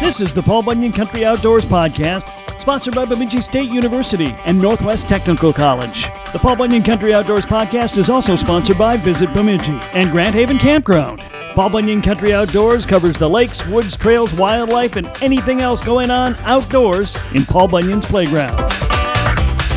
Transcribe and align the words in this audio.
This 0.00 0.20
is 0.20 0.34
the 0.34 0.42
Paul 0.42 0.62
Bunyan 0.62 0.92
Country 0.92 1.24
Outdoors 1.24 1.64
Podcast, 1.64 2.58
sponsored 2.58 2.94
by 2.94 3.04
Bemidji 3.04 3.40
State 3.40 3.70
University 3.70 4.34
and 4.44 4.60
Northwest 4.60 5.08
Technical 5.08 5.52
College. 5.52 6.04
The 6.32 6.38
Paul 6.40 6.56
Bunyan 6.56 6.82
Country 6.82 7.14
Outdoors 7.14 7.46
Podcast 7.46 7.96
is 7.96 8.10
also 8.10 8.34
sponsored 8.34 8.76
by 8.78 8.96
Visit 8.96 9.32
Bemidji 9.32 9.78
and 9.94 10.10
Grand 10.10 10.34
Haven 10.34 10.58
Campground. 10.58 11.20
Paul 11.54 11.70
Bunyan 11.70 12.02
Country 12.02 12.32
Outdoors 12.34 12.86
covers 12.86 13.18
the 13.18 13.28
lakes, 13.28 13.64
woods, 13.66 13.96
trails, 13.96 14.32
wildlife, 14.34 14.96
and 14.96 15.06
anything 15.22 15.60
else 15.60 15.84
going 15.84 16.10
on 16.10 16.34
outdoors 16.40 17.16
in 17.34 17.44
Paul 17.44 17.68
Bunyan's 17.68 18.06
playground. 18.06 18.58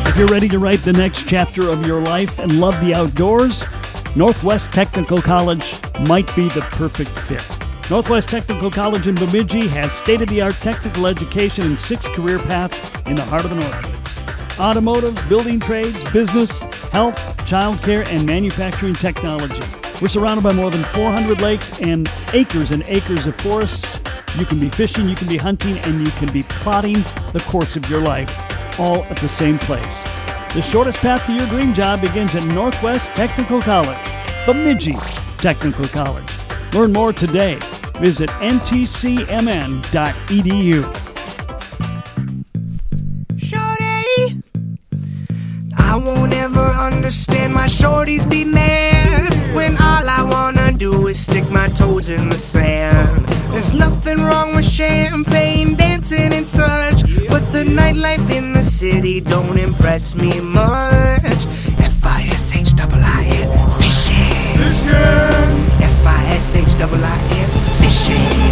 If 0.08 0.18
you're 0.18 0.26
ready 0.28 0.48
to 0.48 0.58
write 0.58 0.80
the 0.80 0.92
next 0.92 1.28
chapter 1.28 1.68
of 1.68 1.86
your 1.86 2.00
life 2.00 2.38
and 2.38 2.58
love 2.58 2.80
the 2.84 2.94
outdoors, 2.94 3.62
Northwest 4.16 4.72
Technical 4.72 5.20
College 5.20 5.74
might 6.08 6.34
be 6.34 6.48
the 6.48 6.66
perfect 6.72 7.10
fit. 7.10 7.63
Northwest 7.90 8.30
Technical 8.30 8.70
College 8.70 9.08
in 9.08 9.14
Bemidji 9.14 9.68
has 9.68 9.92
state 9.92 10.22
of 10.22 10.28
the 10.30 10.40
art 10.40 10.54
technical 10.54 11.06
education 11.06 11.66
and 11.66 11.78
six 11.78 12.08
career 12.08 12.38
paths 12.38 12.90
in 13.06 13.14
the 13.14 13.22
heart 13.22 13.44
of 13.44 13.50
the 13.50 13.56
Northwoods 13.56 13.94
automotive, 14.58 15.20
building 15.28 15.58
trades, 15.58 16.02
business, 16.12 16.60
health, 16.90 17.16
childcare, 17.44 18.06
and 18.06 18.24
manufacturing 18.24 18.94
technology. 18.94 19.62
We're 20.00 20.08
surrounded 20.08 20.44
by 20.44 20.52
more 20.52 20.70
than 20.70 20.84
400 20.84 21.40
lakes 21.40 21.78
and 21.80 22.08
acres 22.32 22.70
and 22.70 22.84
acres 22.84 23.26
of 23.26 23.36
forests. 23.36 24.02
You 24.38 24.46
can 24.46 24.60
be 24.60 24.68
fishing, 24.70 25.08
you 25.08 25.16
can 25.16 25.28
be 25.28 25.36
hunting, 25.36 25.76
and 25.78 26.06
you 26.06 26.12
can 26.12 26.32
be 26.32 26.44
plotting 26.44 26.94
the 27.32 27.44
course 27.48 27.76
of 27.76 27.90
your 27.90 28.00
life, 28.00 28.80
all 28.80 29.02
at 29.04 29.16
the 29.16 29.28
same 29.28 29.58
place. 29.58 30.02
The 30.54 30.62
shortest 30.62 31.00
path 31.00 31.26
to 31.26 31.34
your 31.34 31.46
dream 31.48 31.74
job 31.74 32.00
begins 32.00 32.34
at 32.34 32.44
Northwest 32.54 33.10
Technical 33.16 33.60
College, 33.60 33.98
Bemidji's 34.46 35.08
Technical 35.38 35.86
College. 35.88 36.43
Learn 36.74 36.92
more 36.92 37.12
today. 37.12 37.58
Visit 38.00 38.30
ntcmn.edu. 38.40 39.24
Shorty, 43.38 44.42
I 45.76 45.96
won't 45.96 46.32
ever 46.34 46.58
understand 46.58 47.54
why 47.54 47.66
shorties 47.66 48.28
be 48.28 48.44
mad 48.44 49.32
when 49.54 49.76
all 49.76 50.08
I 50.08 50.24
wanna 50.24 50.72
do 50.72 51.06
is 51.06 51.20
stick 51.20 51.48
my 51.48 51.68
toes 51.68 52.08
in 52.10 52.28
the 52.28 52.38
sand. 52.38 53.24
There's 53.52 53.72
nothing 53.72 54.20
wrong 54.24 54.56
with 54.56 54.68
champagne, 54.68 55.76
dancing 55.76 56.34
and 56.34 56.44
such, 56.46 57.02
but 57.28 57.52
the 57.52 57.62
nightlife 57.62 58.28
in 58.30 58.52
the 58.52 58.64
city 58.64 59.20
don't 59.20 59.58
impress 59.58 60.16
me 60.16 60.40
much. 60.40 61.46
F 61.78 62.04
I 62.04 62.22
S 62.32 62.56
H 62.56 62.74
I 62.76 62.84
I 63.00 63.26
N 63.26 63.48
fishing. 63.78 64.24
F 64.60 65.53
I 66.06 66.24
S 66.36 66.56
H 66.56 66.74
I 66.80 66.86
I 66.86 67.18
N 67.40 67.50
fishing. 67.82 68.44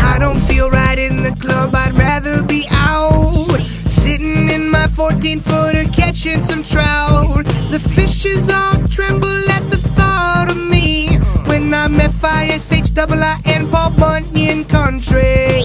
I 0.00 0.16
don't 0.18 0.40
feel 0.40 0.70
right 0.70 0.98
in 0.98 1.22
the 1.22 1.32
club, 1.32 1.74
I'd 1.74 1.94
rather 1.94 2.42
be 2.42 2.66
out. 2.70 3.60
Sitting 3.88 4.48
in 4.48 4.70
my 4.70 4.86
14 4.88 5.40
footer 5.40 5.84
catching 5.92 6.40
some 6.40 6.62
trout. 6.62 7.44
The 7.70 7.78
fishes 7.78 8.48
all 8.48 8.86
tremble 8.88 9.28
at 9.28 9.62
the 9.70 9.78
thought 9.78 10.48
of 10.50 10.56
me 10.56 11.16
when 11.46 11.72
I'm 11.72 12.00
F 12.00 12.24
I 12.24 12.46
S 12.46 12.72
H 12.72 12.90
I 12.96 13.04
I 13.04 13.40
N 13.46 13.68
Paul 13.68 13.90
Bunyan 13.98 14.64
country. 14.64 15.64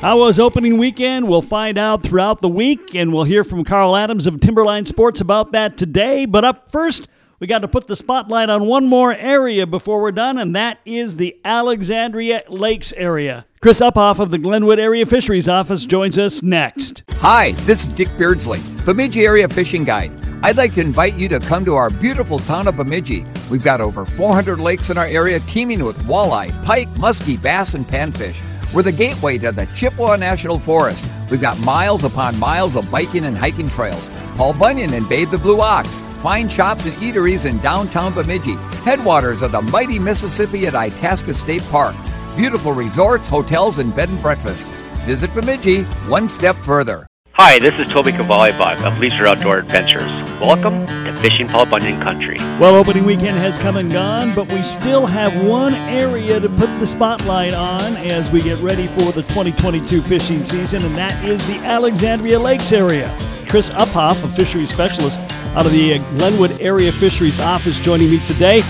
How 0.00 0.18
was 0.18 0.38
opening 0.38 0.78
weekend? 0.78 1.28
We'll 1.28 1.42
find 1.42 1.78
out 1.78 2.02
throughout 2.02 2.40
the 2.40 2.48
week, 2.48 2.94
and 2.94 3.12
we'll 3.12 3.24
hear 3.24 3.42
from 3.42 3.64
Carl 3.64 3.96
Adams 3.96 4.26
of 4.26 4.38
Timberline 4.40 4.86
Sports 4.86 5.20
about 5.20 5.52
that 5.52 5.76
today. 5.76 6.26
But 6.26 6.44
up 6.44 6.70
first, 6.70 7.08
we 7.38 7.46
got 7.46 7.58
to 7.58 7.68
put 7.68 7.86
the 7.86 7.96
spotlight 7.96 8.48
on 8.48 8.66
one 8.66 8.86
more 8.86 9.14
area 9.14 9.66
before 9.66 10.00
we're 10.00 10.12
done, 10.12 10.38
and 10.38 10.56
that 10.56 10.78
is 10.84 11.16
the 11.16 11.38
Alexandria 11.44 12.42
Lakes 12.48 12.92
area. 12.96 13.46
Chris 13.60 13.80
Uphoff 13.80 14.18
of 14.18 14.30
the 14.30 14.38
Glenwood 14.38 14.78
Area 14.78 15.04
Fisheries 15.04 15.48
Office 15.48 15.84
joins 15.84 16.18
us 16.18 16.42
next. 16.42 17.02
Hi, 17.16 17.52
this 17.66 17.86
is 17.86 17.92
Dick 17.92 18.08
Beardsley, 18.16 18.60
Bemidji 18.84 19.26
Area 19.26 19.48
Fishing 19.48 19.84
Guide. 19.84 20.12
I'd 20.42 20.56
like 20.56 20.74
to 20.74 20.80
invite 20.80 21.14
you 21.14 21.28
to 21.30 21.40
come 21.40 21.64
to 21.64 21.74
our 21.74 21.90
beautiful 21.90 22.38
town 22.38 22.68
of 22.68 22.76
Bemidji. 22.76 23.26
We've 23.50 23.64
got 23.64 23.80
over 23.80 24.04
400 24.06 24.60
lakes 24.60 24.90
in 24.90 24.98
our 24.98 25.06
area 25.06 25.40
teeming 25.40 25.84
with 25.84 25.98
walleye, 26.04 26.62
pike, 26.64 26.88
muskie, 26.90 27.40
bass, 27.40 27.74
and 27.74 27.86
panfish. 27.86 28.42
We're 28.72 28.82
the 28.82 28.92
gateway 28.92 29.38
to 29.38 29.52
the 29.52 29.66
Chippewa 29.74 30.16
National 30.16 30.58
Forest. 30.58 31.08
We've 31.30 31.40
got 31.40 31.58
miles 31.60 32.04
upon 32.04 32.38
miles 32.38 32.76
of 32.76 32.90
biking 32.90 33.24
and 33.24 33.36
hiking 33.36 33.68
trails. 33.68 34.08
Paul 34.36 34.52
Bunyan 34.52 34.92
and 34.92 35.08
Babe 35.08 35.30
the 35.30 35.38
Blue 35.38 35.60
Ox. 35.60 35.98
Fine 36.26 36.48
shops 36.48 36.86
and 36.86 36.94
eateries 36.96 37.48
in 37.48 37.56
downtown 37.58 38.12
Bemidji. 38.12 38.56
Headwaters 38.82 39.42
of 39.42 39.52
the 39.52 39.62
mighty 39.62 39.96
Mississippi 39.96 40.66
at 40.66 40.74
Itasca 40.74 41.32
State 41.34 41.62
Park. 41.66 41.94
Beautiful 42.36 42.72
resorts, 42.72 43.28
hotels, 43.28 43.78
and 43.78 43.94
bed 43.94 44.08
and 44.08 44.20
breakfasts. 44.20 44.70
Visit 45.04 45.32
Bemidji 45.34 45.84
one 46.08 46.28
step 46.28 46.56
further. 46.56 47.06
Hi, 47.34 47.60
this 47.60 47.78
is 47.78 47.88
Toby 47.92 48.10
Cavalli-Bach 48.10 48.80
of 48.80 48.98
Leisure 48.98 49.28
Outdoor 49.28 49.58
Adventures. 49.58 50.02
Welcome 50.40 50.84
to 51.04 51.16
Fishing 51.20 51.46
Paul 51.46 51.66
Bunyan 51.66 52.02
Country. 52.02 52.38
Well, 52.58 52.74
opening 52.74 53.04
weekend 53.04 53.38
has 53.38 53.56
come 53.56 53.76
and 53.76 53.92
gone, 53.92 54.34
but 54.34 54.52
we 54.52 54.64
still 54.64 55.06
have 55.06 55.46
one 55.46 55.74
area 55.74 56.40
to 56.40 56.48
put 56.48 56.76
the 56.80 56.88
spotlight 56.88 57.54
on 57.54 57.94
as 57.98 58.32
we 58.32 58.42
get 58.42 58.58
ready 58.58 58.88
for 58.88 59.12
the 59.12 59.22
2022 59.22 60.02
fishing 60.02 60.44
season, 60.44 60.84
and 60.84 60.96
that 60.96 61.24
is 61.24 61.46
the 61.46 61.64
Alexandria 61.64 62.40
Lakes 62.40 62.72
area. 62.72 63.16
Chris 63.56 63.70
Uphoff, 63.70 64.22
a 64.22 64.28
fisheries 64.28 64.70
specialist 64.70 65.18
out 65.56 65.64
of 65.64 65.72
the 65.72 65.98
Glenwood 66.18 66.60
Area 66.60 66.92
Fisheries 66.92 67.40
Office, 67.40 67.78
joining 67.78 68.10
me 68.10 68.22
today. 68.26 68.60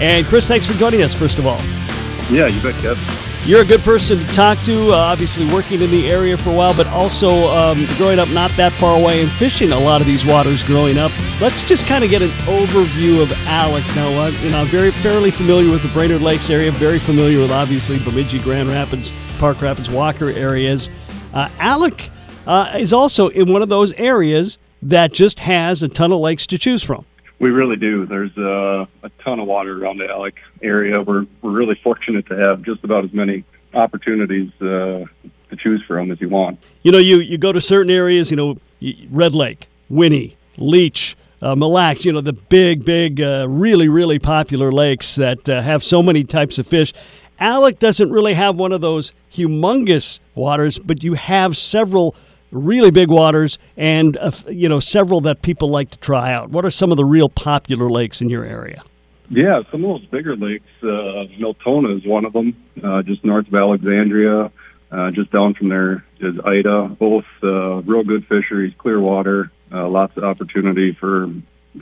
And 0.00 0.24
Chris, 0.24 0.46
thanks 0.46 0.64
for 0.64 0.74
joining 0.74 1.02
us, 1.02 1.12
first 1.12 1.38
of 1.38 1.48
all. 1.48 1.58
Yeah, 2.30 2.46
you 2.46 2.62
bet, 2.62 2.76
Kev. 2.76 2.96
You're 3.44 3.62
a 3.62 3.64
good 3.64 3.80
person 3.80 4.24
to 4.24 4.26
talk 4.26 4.60
to, 4.60 4.92
uh, 4.92 4.94
obviously 4.94 5.52
working 5.52 5.80
in 5.80 5.90
the 5.90 6.08
area 6.08 6.36
for 6.36 6.50
a 6.50 6.54
while, 6.54 6.76
but 6.76 6.86
also 6.86 7.28
um, 7.48 7.86
growing 7.96 8.20
up 8.20 8.28
not 8.28 8.52
that 8.52 8.72
far 8.74 8.96
away 8.96 9.20
and 9.20 9.32
fishing 9.32 9.72
a 9.72 9.78
lot 9.80 10.00
of 10.00 10.06
these 10.06 10.24
waters 10.24 10.62
growing 10.62 10.96
up. 10.96 11.10
Let's 11.40 11.64
just 11.64 11.84
kind 11.86 12.04
of 12.04 12.10
get 12.10 12.22
an 12.22 12.30
overview 12.46 13.20
of 13.20 13.32
Alex 13.48 13.84
now. 13.96 14.16
Uh, 14.16 14.28
you 14.28 14.50
know, 14.50 14.60
I'm 14.60 14.68
very 14.68 14.92
fairly 14.92 15.32
familiar 15.32 15.72
with 15.72 15.82
the 15.82 15.88
Brainerd 15.88 16.22
Lakes 16.22 16.50
area, 16.50 16.70
very 16.70 17.00
familiar 17.00 17.40
with 17.40 17.50
obviously 17.50 17.98
Bemidji, 17.98 18.38
Grand 18.38 18.68
Rapids, 18.68 19.12
Park 19.40 19.60
Rapids, 19.60 19.90
Walker 19.90 20.30
areas. 20.30 20.88
Uh, 21.34 21.48
Alex 21.58 22.10
uh, 22.46 22.74
is 22.78 22.92
also 22.92 23.28
in 23.28 23.52
one 23.52 23.62
of 23.62 23.68
those 23.68 23.92
areas 23.94 24.58
that 24.82 25.12
just 25.12 25.40
has 25.40 25.82
a 25.82 25.88
ton 25.88 26.12
of 26.12 26.20
lakes 26.20 26.46
to 26.46 26.58
choose 26.58 26.82
from. 26.82 27.04
We 27.38 27.50
really 27.50 27.76
do. 27.76 28.06
There's 28.06 28.36
uh, 28.38 28.86
a 29.02 29.10
ton 29.22 29.40
of 29.40 29.46
water 29.46 29.82
around 29.82 29.98
the 29.98 30.08
Alex 30.08 30.38
area. 30.62 31.02
We're 31.02 31.26
we're 31.42 31.50
really 31.50 31.74
fortunate 31.74 32.26
to 32.26 32.36
have 32.36 32.62
just 32.62 32.82
about 32.82 33.04
as 33.04 33.12
many 33.12 33.44
opportunities 33.74 34.50
uh, 34.60 35.04
to 35.50 35.56
choose 35.58 35.82
from 35.86 36.10
as 36.10 36.20
you 36.20 36.30
want. 36.30 36.58
You 36.82 36.92
know, 36.92 36.98
you 36.98 37.18
you 37.18 37.36
go 37.36 37.52
to 37.52 37.60
certain 37.60 37.90
areas. 37.90 38.30
You 38.30 38.36
know, 38.36 38.58
Red 39.10 39.34
Lake, 39.34 39.68
Winnie, 39.88 40.36
Leech. 40.56 41.16
Uh, 41.42 41.54
Mille 41.54 41.70
Lacs, 41.70 42.06
you 42.06 42.14
know, 42.14 42.22
the 42.22 42.32
big, 42.32 42.82
big, 42.86 43.20
uh, 43.20 43.46
really, 43.46 43.90
really 43.90 44.18
popular 44.18 44.72
lakes 44.72 45.16
that 45.16 45.46
uh, 45.46 45.60
have 45.60 45.84
so 45.84 46.02
many 46.02 46.24
types 46.24 46.58
of 46.58 46.66
fish. 46.66 46.94
Alex 47.38 47.78
doesn't 47.78 48.10
really 48.10 48.32
have 48.32 48.56
one 48.56 48.72
of 48.72 48.80
those 48.80 49.12
humongous 49.30 50.18
waters, 50.34 50.78
but 50.78 51.04
you 51.04 51.12
have 51.12 51.54
several 51.54 52.16
really 52.50 52.90
big 52.90 53.10
waters 53.10 53.58
and 53.76 54.16
uh, 54.16 54.30
you 54.48 54.68
know 54.68 54.80
several 54.80 55.20
that 55.22 55.42
people 55.42 55.68
like 55.68 55.90
to 55.90 55.98
try 55.98 56.32
out. 56.32 56.50
What 56.50 56.64
are 56.64 56.70
some 56.70 56.90
of 56.90 56.96
the 56.96 57.04
real 57.04 57.28
popular 57.28 57.90
lakes 57.90 58.20
in 58.20 58.28
your 58.28 58.44
area? 58.44 58.82
Yeah, 59.28 59.62
some 59.70 59.84
of 59.84 60.00
those 60.00 60.06
bigger 60.06 60.36
lakes. 60.36 60.68
Uh, 60.82 61.24
Miltona 61.38 61.96
is 61.96 62.06
one 62.06 62.24
of 62.24 62.32
them, 62.32 62.56
uh, 62.82 63.02
just 63.02 63.24
north 63.24 63.48
of 63.48 63.54
Alexandria. 63.54 64.52
Uh, 64.90 65.10
just 65.10 65.32
down 65.32 65.52
from 65.54 65.68
there 65.68 66.04
is 66.20 66.36
Ida. 66.44 66.96
Both 66.98 67.24
uh, 67.42 67.82
real 67.82 68.04
good 68.04 68.24
fisheries, 68.28 68.72
clear 68.78 69.00
water, 69.00 69.50
uh, 69.72 69.88
lots 69.88 70.16
of 70.16 70.22
opportunity 70.24 70.92
for 70.92 71.28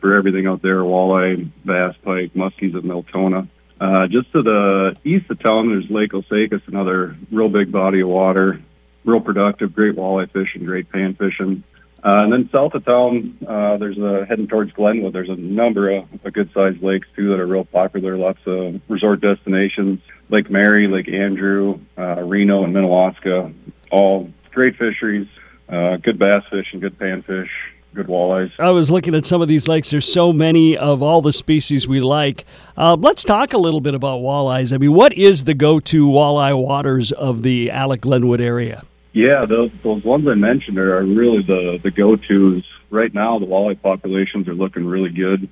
for 0.01 0.15
everything 0.15 0.47
out 0.47 0.63
there: 0.63 0.79
walleye, 0.79 1.51
bass, 1.65 1.95
pike, 2.03 2.33
muskies 2.33 2.75
of 2.75 2.85
Miltona. 2.85 3.47
Uh, 3.79 4.07
just 4.07 4.33
to 4.33 4.41
the 4.41 4.97
east 5.05 5.29
of 5.31 5.39
town, 5.43 5.69
there's 5.69 5.91
Lake 5.91 6.13
Osakis, 6.13 6.67
another 6.67 7.17
real 7.31 7.51
big 7.51 7.71
body 7.71 8.01
of 8.01 8.09
water 8.09 8.61
real 9.05 9.21
productive, 9.21 9.75
great 9.75 9.97
walleye 9.97 10.31
fishing, 10.31 10.65
great 10.65 10.91
pan 10.91 11.15
fishing. 11.15 11.63
Uh, 12.03 12.21
and 12.23 12.33
then 12.33 12.51
south 12.53 12.75
of 12.75 12.85
town, 12.85 13.35
uh, 13.49 13.79
there's 13.79 13.97
a 13.97 14.27
heading 14.27 14.47
towards 14.47 14.71
Glenwood. 14.73 15.15
There's 15.15 15.31
a 15.31 15.37
number 15.37 15.91
of, 15.91 16.07
of 16.23 16.33
good-sized 16.35 16.83
lakes 16.83 17.09
too 17.17 17.31
that 17.31 17.41
are 17.41 17.47
real 17.47 17.65
popular. 17.65 18.19
Lots 18.19 18.41
of 18.45 18.79
resort 18.89 19.23
destinations: 19.23 20.01
Lake 20.29 20.51
Mary, 20.51 20.87
Lake 20.87 21.09
Andrew, 21.09 21.81
uh, 21.97 22.21
Reno, 22.21 22.63
and 22.63 22.75
Minnewaska. 22.75 23.55
All 23.91 24.31
great 24.51 24.77
fisheries, 24.77 25.27
uh, 25.71 25.97
good 25.97 26.19
bass 26.19 26.43
fishing, 26.51 26.81
good 26.81 26.99
panfish, 26.99 27.49
good 27.95 28.09
walleyes. 28.09 28.53
I 28.59 28.69
was 28.69 28.91
looking 28.91 29.15
at 29.15 29.25
some 29.25 29.41
of 29.41 29.49
these 29.49 29.67
lakes. 29.67 29.89
There's 29.91 30.13
so 30.13 30.31
many 30.31 30.77
of 30.77 31.03
all 31.03 31.23
the 31.23 31.33
species 31.33 31.89
we 31.89 32.03
like. 32.03 32.45
Uh, 32.77 32.97
let's 33.01 33.25
talk 33.25 33.55
a 33.55 33.59
little 33.59 33.81
bit 33.81 33.95
about 33.95 34.21
walleyes. 34.21 34.75
I 34.75 34.77
mean, 34.77 34.93
what 34.93 35.15
is 35.15 35.45
the 35.45 35.55
go-to 35.55 36.07
walleye 36.07 36.61
waters 36.61 37.13
of 37.13 37.41
the 37.41 37.71
Alex 37.71 38.03
Glenwood 38.03 38.43
area? 38.43 38.83
Yeah, 39.15 39.45
those 39.47 39.71
those 39.85 40.03
ones 40.03 40.27
I 40.27 40.35
mentioned 40.35 40.77
are, 40.77 40.99
are 40.99 41.05
really 41.05 41.43
the 41.43 41.79
the 41.83 41.93
go-tos. 41.93 42.65
Right 42.91 43.15
now, 43.15 43.39
the 43.39 43.47
walleye 43.47 43.81
populations 43.81 44.49
are 44.49 44.55
looking 44.55 44.85
really 44.85 45.11
good 45.11 45.49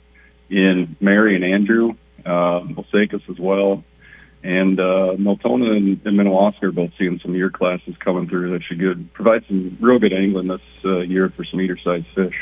in 0.50 0.96
Mary 1.00 1.36
and 1.36 1.44
Andrew, 1.44 1.94
uh, 2.26 2.60
Osakis 2.60 3.22
as 3.30 3.38
well. 3.38 3.84
And 4.42 4.80
uh, 4.80 5.14
Miltona 5.16 5.70
and, 5.72 6.00
and 6.04 6.18
Minnewaska 6.18 6.64
are 6.64 6.72
both 6.72 6.90
seeing 6.98 7.20
some 7.20 7.36
year 7.36 7.50
classes 7.50 7.94
coming 8.00 8.28
through 8.28 8.50
that 8.52 8.64
should 8.64 8.80
good 8.80 9.12
provide 9.14 9.44
some 9.46 9.78
real 9.80 10.00
good 10.00 10.12
angling 10.12 10.48
this 10.48 10.60
uh, 10.84 10.98
year 10.98 11.30
for 11.30 11.44
some 11.44 11.60
eater-sized 11.60 12.06
fish. 12.16 12.34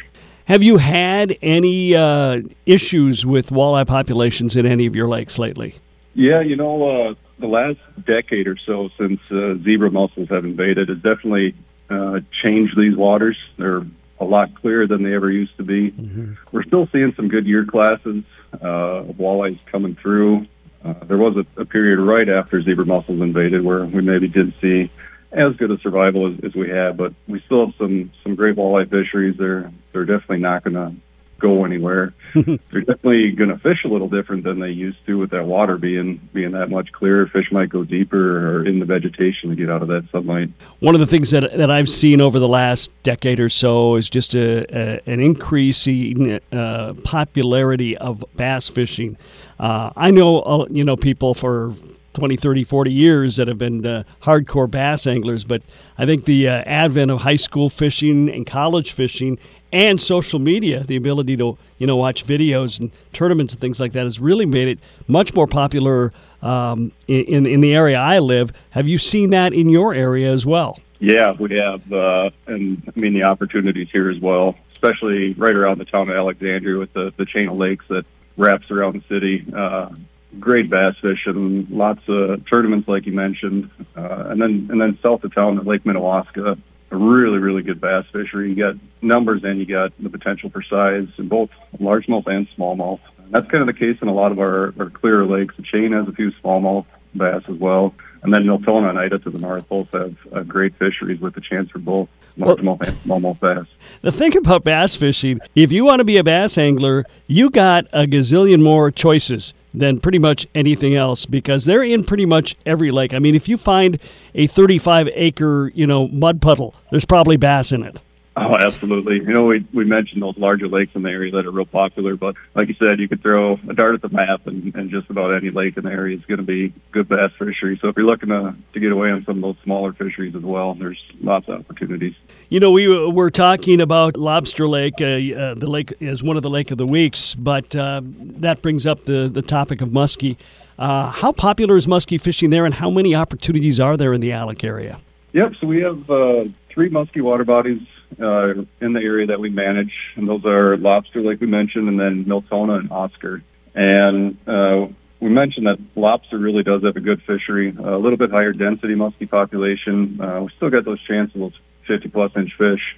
Have 0.46 0.62
you 0.62 0.78
had 0.78 1.36
any 1.42 1.94
uh, 1.94 2.40
issues 2.64 3.26
with 3.26 3.50
walleye 3.50 3.86
populations 3.86 4.56
in 4.56 4.64
any 4.64 4.86
of 4.86 4.96
your 4.96 5.06
lakes 5.06 5.38
lately? 5.38 5.74
Yeah, 6.14 6.40
you 6.40 6.56
know, 6.56 7.10
uh, 7.10 7.14
the 7.40 7.46
last 7.46 7.78
decade 8.04 8.46
or 8.46 8.56
so 8.56 8.90
since 8.98 9.20
uh, 9.30 9.54
zebra 9.62 9.90
mussels 9.90 10.28
have 10.28 10.44
invaded 10.44 10.88
has 10.88 10.98
definitely 10.98 11.54
uh, 11.88 12.20
changed 12.42 12.76
these 12.78 12.96
waters. 12.96 13.36
They're 13.56 13.84
a 14.20 14.24
lot 14.24 14.54
clearer 14.54 14.86
than 14.86 15.02
they 15.02 15.14
ever 15.14 15.30
used 15.30 15.56
to 15.56 15.62
be. 15.62 15.90
Mm-hmm. 15.90 16.34
We're 16.52 16.64
still 16.64 16.88
seeing 16.92 17.14
some 17.16 17.28
good 17.28 17.46
year 17.46 17.64
classes 17.64 18.24
uh, 18.62 18.66
of 19.08 19.16
walleyes 19.16 19.58
coming 19.66 19.96
through. 19.96 20.46
Uh, 20.84 20.94
there 21.04 21.18
was 21.18 21.36
a, 21.36 21.60
a 21.60 21.64
period 21.64 21.98
right 21.98 22.28
after 22.28 22.62
zebra 22.62 22.86
mussels 22.86 23.20
invaded 23.20 23.64
where 23.64 23.84
we 23.84 24.02
maybe 24.02 24.28
didn't 24.28 24.54
see 24.60 24.90
as 25.32 25.54
good 25.56 25.70
a 25.70 25.78
survival 25.78 26.32
as, 26.32 26.44
as 26.44 26.54
we 26.54 26.68
had, 26.68 26.96
but 26.96 27.14
we 27.28 27.40
still 27.46 27.66
have 27.66 27.74
some 27.76 28.10
some 28.22 28.34
great 28.34 28.56
walleye 28.56 28.88
fisheries. 28.88 29.36
They're 29.38 29.70
they're 29.92 30.04
definitely 30.04 30.38
not 30.38 30.64
going 30.64 30.74
to 30.74 30.94
go 31.40 31.64
anywhere. 31.64 32.14
They're 32.34 32.80
definitely 32.80 33.32
going 33.32 33.50
to 33.50 33.58
fish 33.58 33.84
a 33.84 33.88
little 33.88 34.08
different 34.08 34.44
than 34.44 34.60
they 34.60 34.70
used 34.70 35.04
to 35.06 35.18
with 35.18 35.30
that 35.30 35.46
water 35.46 35.76
being 35.76 36.28
being 36.32 36.52
that 36.52 36.70
much 36.70 36.92
clearer. 36.92 37.26
Fish 37.26 37.50
might 37.50 37.68
go 37.68 37.84
deeper 37.84 38.58
or 38.58 38.66
in 38.66 38.78
the 38.78 38.84
vegetation 38.84 39.50
to 39.50 39.56
get 39.56 39.70
out 39.70 39.82
of 39.82 39.88
that 39.88 40.08
sunlight. 40.12 40.50
One 40.80 40.94
of 40.94 41.00
the 41.00 41.06
things 41.06 41.30
that 41.30 41.56
that 41.56 41.70
I've 41.70 41.90
seen 41.90 42.20
over 42.20 42.38
the 42.38 42.48
last 42.48 42.90
decade 43.02 43.40
or 43.40 43.48
so 43.48 43.96
is 43.96 44.08
just 44.08 44.34
a, 44.34 44.64
a 44.70 45.00
an 45.06 45.20
increasing 45.20 46.40
uh, 46.52 46.94
popularity 47.04 47.96
of 47.96 48.24
bass 48.36 48.68
fishing. 48.68 49.16
Uh, 49.58 49.90
I 49.96 50.10
know 50.10 50.40
uh, 50.42 50.66
you 50.70 50.84
know 50.84 50.96
people 50.96 51.34
for 51.34 51.74
20, 52.14 52.36
30, 52.36 52.64
40 52.64 52.92
years 52.92 53.36
that 53.36 53.48
have 53.48 53.58
been 53.58 53.86
uh, 53.86 54.02
hardcore 54.22 54.70
bass 54.70 55.06
anglers, 55.06 55.44
but 55.44 55.62
I 55.96 56.06
think 56.06 56.24
the 56.24 56.48
uh, 56.48 56.62
advent 56.66 57.10
of 57.10 57.20
high 57.20 57.36
school 57.36 57.70
fishing 57.70 58.28
and 58.28 58.46
college 58.46 58.92
fishing 58.92 59.38
and 59.72 60.00
social 60.00 60.38
media, 60.38 60.84
the 60.84 60.96
ability 60.96 61.36
to 61.36 61.58
you 61.78 61.86
know 61.86 61.96
watch 61.96 62.26
videos 62.26 62.78
and 62.80 62.90
tournaments 63.12 63.54
and 63.54 63.60
things 63.60 63.80
like 63.80 63.92
that, 63.92 64.04
has 64.04 64.18
really 64.20 64.46
made 64.46 64.68
it 64.68 64.78
much 65.06 65.34
more 65.34 65.46
popular 65.46 66.12
um, 66.42 66.92
in 67.06 67.46
in 67.46 67.60
the 67.60 67.74
area 67.74 67.98
I 67.98 68.18
live. 68.18 68.52
Have 68.70 68.88
you 68.88 68.98
seen 68.98 69.30
that 69.30 69.52
in 69.52 69.68
your 69.68 69.94
area 69.94 70.32
as 70.32 70.44
well? 70.44 70.78
Yeah, 70.98 71.32
we 71.32 71.56
have, 71.56 71.90
uh, 71.90 72.30
and 72.46 72.82
I 72.94 72.98
mean 72.98 73.14
the 73.14 73.22
opportunities 73.22 73.88
here 73.90 74.10
as 74.10 74.20
well, 74.20 74.54
especially 74.72 75.32
right 75.34 75.56
around 75.56 75.78
the 75.78 75.86
town 75.86 76.10
of 76.10 76.16
Alexandria 76.16 76.78
with 76.78 76.92
the 76.92 77.12
the 77.16 77.24
chain 77.24 77.48
of 77.48 77.56
lakes 77.56 77.84
that 77.88 78.04
wraps 78.36 78.70
around 78.70 79.02
the 79.02 79.14
city. 79.14 79.46
Uh, 79.54 79.90
great 80.38 80.70
bass 80.70 80.94
fishing, 81.00 81.66
lots 81.70 82.02
of 82.06 82.46
tournaments 82.48 82.86
like 82.86 83.06
you 83.06 83.12
mentioned, 83.12 83.70
uh, 83.96 84.26
and 84.28 84.40
then 84.40 84.68
and 84.70 84.80
then 84.80 84.98
south 85.02 85.24
of 85.24 85.34
town 85.34 85.58
at 85.58 85.66
Lake 85.66 85.84
Minnewaska, 85.84 86.60
a 86.90 86.96
really, 86.96 87.38
really 87.38 87.62
good 87.62 87.80
bass 87.80 88.04
fishery. 88.12 88.50
You 88.50 88.56
got 88.56 88.74
numbers 89.02 89.42
and 89.44 89.58
you 89.58 89.66
got 89.66 89.92
the 89.98 90.10
potential 90.10 90.50
for 90.50 90.62
size 90.62 91.08
in 91.18 91.28
both 91.28 91.50
largemouth 91.78 92.26
and 92.26 92.48
smallmouth. 92.56 93.00
That's 93.30 93.48
kind 93.48 93.60
of 93.60 93.66
the 93.66 93.78
case 93.78 93.96
in 94.02 94.08
a 94.08 94.12
lot 94.12 94.32
of 94.32 94.40
our, 94.40 94.74
our 94.78 94.90
clearer 94.90 95.24
lakes. 95.24 95.54
The 95.56 95.62
chain 95.62 95.92
has 95.92 96.08
a 96.08 96.12
few 96.12 96.32
smallmouth 96.42 96.86
bass 97.14 97.42
as 97.48 97.56
well. 97.56 97.94
And 98.22 98.34
then 98.34 98.46
Miltona 98.46 98.88
and 98.90 98.98
Ida 98.98 99.18
to 99.20 99.30
the 99.30 99.38
north 99.38 99.68
both 99.68 99.88
have 99.92 100.16
uh, 100.32 100.42
great 100.42 100.74
fisheries 100.76 101.20
with 101.20 101.34
the 101.34 101.40
chance 101.40 101.70
for 101.70 101.78
both 101.78 102.08
largemouth 102.36 102.80
and 102.86 102.96
smallmouth 102.98 103.40
bass. 103.40 103.66
The 104.02 104.12
thing 104.12 104.36
about 104.36 104.64
bass 104.64 104.94
fishing, 104.96 105.40
if 105.54 105.72
you 105.72 105.84
want 105.84 106.00
to 106.00 106.04
be 106.04 106.16
a 106.16 106.24
bass 106.24 106.58
angler, 106.58 107.04
you 107.26 107.50
got 107.50 107.86
a 107.92 108.06
gazillion 108.06 108.62
more 108.62 108.90
choices 108.90 109.54
than 109.72 109.98
pretty 109.98 110.18
much 110.18 110.46
anything 110.54 110.94
else 110.94 111.26
because 111.26 111.64
they're 111.64 111.82
in 111.82 112.04
pretty 112.04 112.26
much 112.26 112.56
every 112.66 112.90
lake. 112.90 113.14
I 113.14 113.18
mean, 113.18 113.34
if 113.34 113.48
you 113.48 113.56
find 113.56 113.98
a 114.34 114.46
35 114.46 115.08
acre, 115.14 115.70
you 115.74 115.86
know, 115.86 116.08
mud 116.08 116.40
puddle, 116.40 116.74
there's 116.90 117.04
probably 117.04 117.36
bass 117.36 117.72
in 117.72 117.82
it. 117.82 118.00
Oh, 118.40 118.56
absolutely. 118.56 119.16
You 119.16 119.34
know, 119.34 119.44
we 119.44 119.66
we 119.74 119.84
mentioned 119.84 120.22
those 120.22 120.38
larger 120.38 120.66
lakes 120.66 120.92
in 120.94 121.02
the 121.02 121.10
area 121.10 121.30
that 121.32 121.44
are 121.44 121.50
real 121.50 121.66
popular, 121.66 122.16
but 122.16 122.36
like 122.54 122.68
you 122.68 122.74
said, 122.82 122.98
you 122.98 123.06
could 123.06 123.20
throw 123.20 123.58
a 123.68 123.74
dart 123.74 123.94
at 123.94 124.00
the 124.00 124.08
map, 124.08 124.46
and, 124.46 124.74
and 124.74 124.90
just 124.90 125.10
about 125.10 125.34
any 125.34 125.50
lake 125.50 125.76
in 125.76 125.84
the 125.84 125.90
area 125.90 126.16
is 126.16 126.24
going 126.24 126.38
to 126.38 126.44
be 126.44 126.72
good 126.90 127.06
bass 127.06 127.32
fishery. 127.38 127.78
So 127.82 127.88
if 127.88 127.96
you're 127.98 128.06
looking 128.06 128.30
to 128.30 128.54
to 128.72 128.80
get 128.80 128.92
away 128.92 129.10
on 129.10 129.26
some 129.26 129.36
of 129.36 129.42
those 129.42 129.62
smaller 129.62 129.92
fisheries 129.92 130.34
as 130.34 130.42
well, 130.42 130.72
there's 130.72 130.98
lots 131.20 131.48
of 131.48 131.60
opportunities. 131.60 132.14
You 132.48 132.60
know, 132.60 132.70
we 132.70 132.88
were 132.88 133.30
talking 133.30 133.78
about 133.78 134.16
Lobster 134.16 134.66
Lake. 134.66 134.94
Uh, 135.02 135.04
uh, 135.04 135.54
the 135.54 135.68
lake 135.68 135.92
is 136.00 136.22
one 136.22 136.38
of 136.38 136.42
the 136.42 136.50
lake 136.50 136.70
of 136.70 136.78
the 136.78 136.86
weeks, 136.86 137.34
but 137.34 137.76
uh, 137.76 138.00
that 138.04 138.62
brings 138.62 138.86
up 138.86 139.04
the 139.04 139.28
the 139.28 139.42
topic 139.42 139.82
of 139.82 139.90
muskie. 139.90 140.38
Uh, 140.78 141.10
how 141.10 141.30
popular 141.30 141.76
is 141.76 141.86
muskie 141.86 142.18
fishing 142.18 142.48
there, 142.48 142.64
and 142.64 142.72
how 142.72 142.88
many 142.88 143.14
opportunities 143.14 143.78
are 143.78 143.98
there 143.98 144.14
in 144.14 144.22
the 144.22 144.32
Alex 144.32 144.64
area? 144.64 144.98
Yep. 145.34 145.52
So 145.60 145.66
we 145.66 145.82
have 145.82 146.08
uh, 146.08 146.44
three 146.70 146.88
musky 146.88 147.20
water 147.20 147.44
bodies 147.44 147.82
uh, 148.18 148.54
in 148.80 148.92
the 148.92 149.00
area 149.00 149.26
that 149.26 149.40
we 149.40 149.50
manage, 149.50 149.92
and 150.16 150.28
those 150.28 150.44
are 150.44 150.76
Lobster, 150.76 151.20
like 151.20 151.40
we 151.40 151.46
mentioned, 151.46 151.88
and 151.88 151.98
then 151.98 152.26
Miltona 152.26 152.74
and 152.74 152.90
Oscar. 152.90 153.42
And 153.74 154.36
uh, 154.48 154.88
we 155.20 155.28
mentioned 155.28 155.66
that 155.66 155.78
lobster 155.94 156.38
really 156.38 156.62
does 156.62 156.82
have 156.82 156.96
a 156.96 157.00
good 157.00 157.22
fishery, 157.22 157.74
a 157.78 157.98
little 157.98 158.16
bit 158.16 158.30
higher 158.30 158.52
density 158.52 158.94
musky 158.94 159.26
population. 159.26 160.20
Uh, 160.20 160.42
we 160.42 160.50
still 160.56 160.70
got 160.70 160.84
those 160.84 161.00
chances, 161.02 161.34
of 161.36 161.40
those 161.40 161.60
50 161.86 162.08
plus 162.08 162.32
inch 162.36 162.50
fish, 162.58 162.96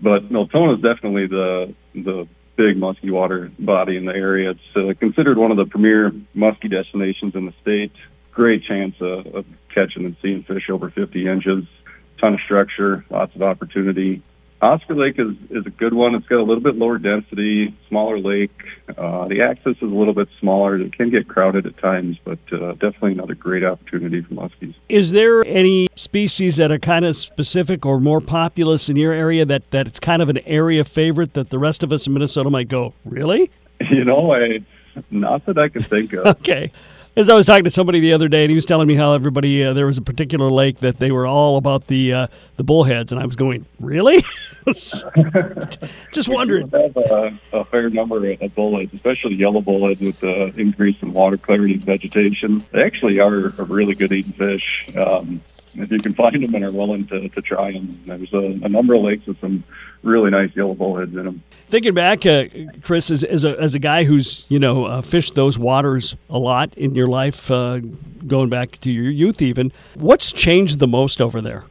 but 0.00 0.30
Miltona 0.30 0.74
is 0.74 0.82
definitely 0.82 1.26
the 1.26 1.74
the 1.94 2.28
big 2.56 2.76
musky 2.76 3.10
water 3.10 3.50
body 3.58 3.96
in 3.96 4.04
the 4.04 4.14
area. 4.14 4.50
It's 4.50 4.76
uh, 4.76 4.98
considered 4.98 5.36
one 5.36 5.50
of 5.50 5.56
the 5.56 5.66
premier 5.66 6.12
musky 6.34 6.68
destinations 6.68 7.34
in 7.34 7.46
the 7.46 7.52
state. 7.60 7.92
Great 8.32 8.64
chance 8.64 8.94
of, 9.00 9.26
of 9.34 9.44
catching 9.74 10.04
and 10.04 10.16
seeing 10.22 10.42
fish 10.42 10.70
over 10.70 10.90
50 10.90 11.26
inches 11.26 11.64
ton 12.18 12.34
of 12.34 12.40
structure, 12.40 13.04
lots 13.10 13.34
of 13.34 13.42
opportunity. 13.42 14.22
Oscar 14.62 14.94
Lake 14.94 15.18
is, 15.18 15.34
is 15.50 15.66
a 15.66 15.70
good 15.70 15.92
one. 15.92 16.14
It's 16.14 16.26
got 16.26 16.38
a 16.38 16.42
little 16.42 16.62
bit 16.62 16.76
lower 16.76 16.98
density, 16.98 17.76
smaller 17.88 18.18
lake. 18.18 18.50
Uh, 18.96 19.28
the 19.28 19.42
access 19.42 19.76
is 19.76 19.82
a 19.82 19.84
little 19.84 20.14
bit 20.14 20.28
smaller. 20.40 20.80
It 20.80 20.96
can 20.96 21.10
get 21.10 21.28
crowded 21.28 21.66
at 21.66 21.76
times, 21.78 22.16
but 22.24 22.38
uh, 22.52 22.72
definitely 22.72 23.12
another 23.12 23.34
great 23.34 23.64
opportunity 23.64 24.22
for 24.22 24.34
muskies. 24.34 24.74
Is 24.88 25.12
there 25.12 25.44
any 25.44 25.88
species 25.94 26.56
that 26.56 26.72
are 26.72 26.78
kind 26.78 27.04
of 27.04 27.16
specific 27.16 27.84
or 27.84 28.00
more 28.00 28.20
populous 28.20 28.88
in 28.88 28.96
your 28.96 29.12
area 29.12 29.44
that, 29.44 29.70
that 29.72 29.86
it's 29.86 30.00
kind 30.00 30.22
of 30.22 30.30
an 30.30 30.38
area 30.46 30.84
favorite 30.84 31.34
that 31.34 31.50
the 31.50 31.58
rest 31.58 31.82
of 31.82 31.92
us 31.92 32.06
in 32.06 32.14
Minnesota 32.14 32.48
might 32.50 32.68
go, 32.68 32.94
really? 33.04 33.50
You 33.90 34.04
know, 34.04 34.32
I, 34.32 34.60
not 35.10 35.44
that 35.44 35.58
I 35.58 35.68
can 35.68 35.82
think 35.82 36.14
of. 36.14 36.26
okay. 36.38 36.72
As 37.16 37.30
I 37.30 37.34
was 37.34 37.46
talking 37.46 37.64
to 37.64 37.70
somebody 37.70 38.00
the 38.00 38.12
other 38.12 38.28
day, 38.28 38.44
and 38.44 38.50
he 38.50 38.54
was 38.54 38.66
telling 38.66 38.86
me 38.86 38.94
how 38.94 39.14
everybody 39.14 39.64
uh, 39.64 39.72
there 39.72 39.86
was 39.86 39.96
a 39.96 40.02
particular 40.02 40.50
lake 40.50 40.80
that 40.80 40.98
they 40.98 41.10
were 41.10 41.26
all 41.26 41.56
about 41.56 41.86
the 41.86 42.12
uh, 42.12 42.26
the 42.56 42.62
bullheads, 42.62 43.10
and 43.10 43.18
I 43.18 43.24
was 43.24 43.36
going, 43.36 43.64
really? 43.80 44.22
Just 44.66 46.28
wondering. 46.28 46.68
Have 46.68 46.94
a, 46.94 47.32
a, 47.54 47.64
fair 47.64 47.88
number 47.88 48.30
of 48.32 48.54
bullheads, 48.54 48.92
especially 48.92 49.36
yellow 49.36 49.62
bullheads 49.62 50.02
with 50.02 50.20
the 50.20 50.52
increase 50.58 51.00
in 51.00 51.14
water 51.14 51.38
clarity 51.38 51.74
and 51.74 51.84
vegetation. 51.84 52.62
They 52.72 52.82
actually 52.82 53.18
are 53.18 53.46
a 53.46 53.64
really 53.64 53.94
good 53.94 54.12
eating 54.12 54.32
fish. 54.32 54.86
Um, 54.94 55.40
if 55.78 55.90
you 55.90 55.98
can 55.98 56.14
find 56.14 56.42
them 56.42 56.54
and 56.54 56.64
are 56.64 56.72
willing 56.72 57.06
to, 57.06 57.28
to 57.28 57.42
try 57.42 57.72
them. 57.72 58.00
There's 58.06 58.32
a, 58.32 58.64
a 58.64 58.68
number 58.68 58.94
of 58.94 59.02
lakes 59.02 59.26
with 59.26 59.40
some 59.40 59.64
really 60.02 60.30
nice 60.30 60.54
yellow 60.54 60.74
bullheads 60.74 61.14
in 61.14 61.24
them. 61.24 61.42
Thinking 61.68 61.94
back, 61.94 62.24
uh, 62.24 62.44
Chris, 62.82 63.10
as, 63.10 63.24
as, 63.24 63.44
a, 63.44 63.58
as 63.60 63.74
a 63.74 63.78
guy 63.78 64.04
who's 64.04 64.44
you 64.48 64.58
know 64.58 64.84
uh, 64.84 65.02
fished 65.02 65.34
those 65.34 65.58
waters 65.58 66.16
a 66.30 66.38
lot 66.38 66.76
in 66.76 66.94
your 66.94 67.08
life, 67.08 67.50
uh, 67.50 67.80
going 68.26 68.48
back 68.48 68.80
to 68.80 68.90
your 68.90 69.10
youth, 69.10 69.42
even, 69.42 69.72
what's 69.94 70.32
changed 70.32 70.78
the 70.78 70.88
most 70.88 71.20
over 71.20 71.40
there? 71.40 71.64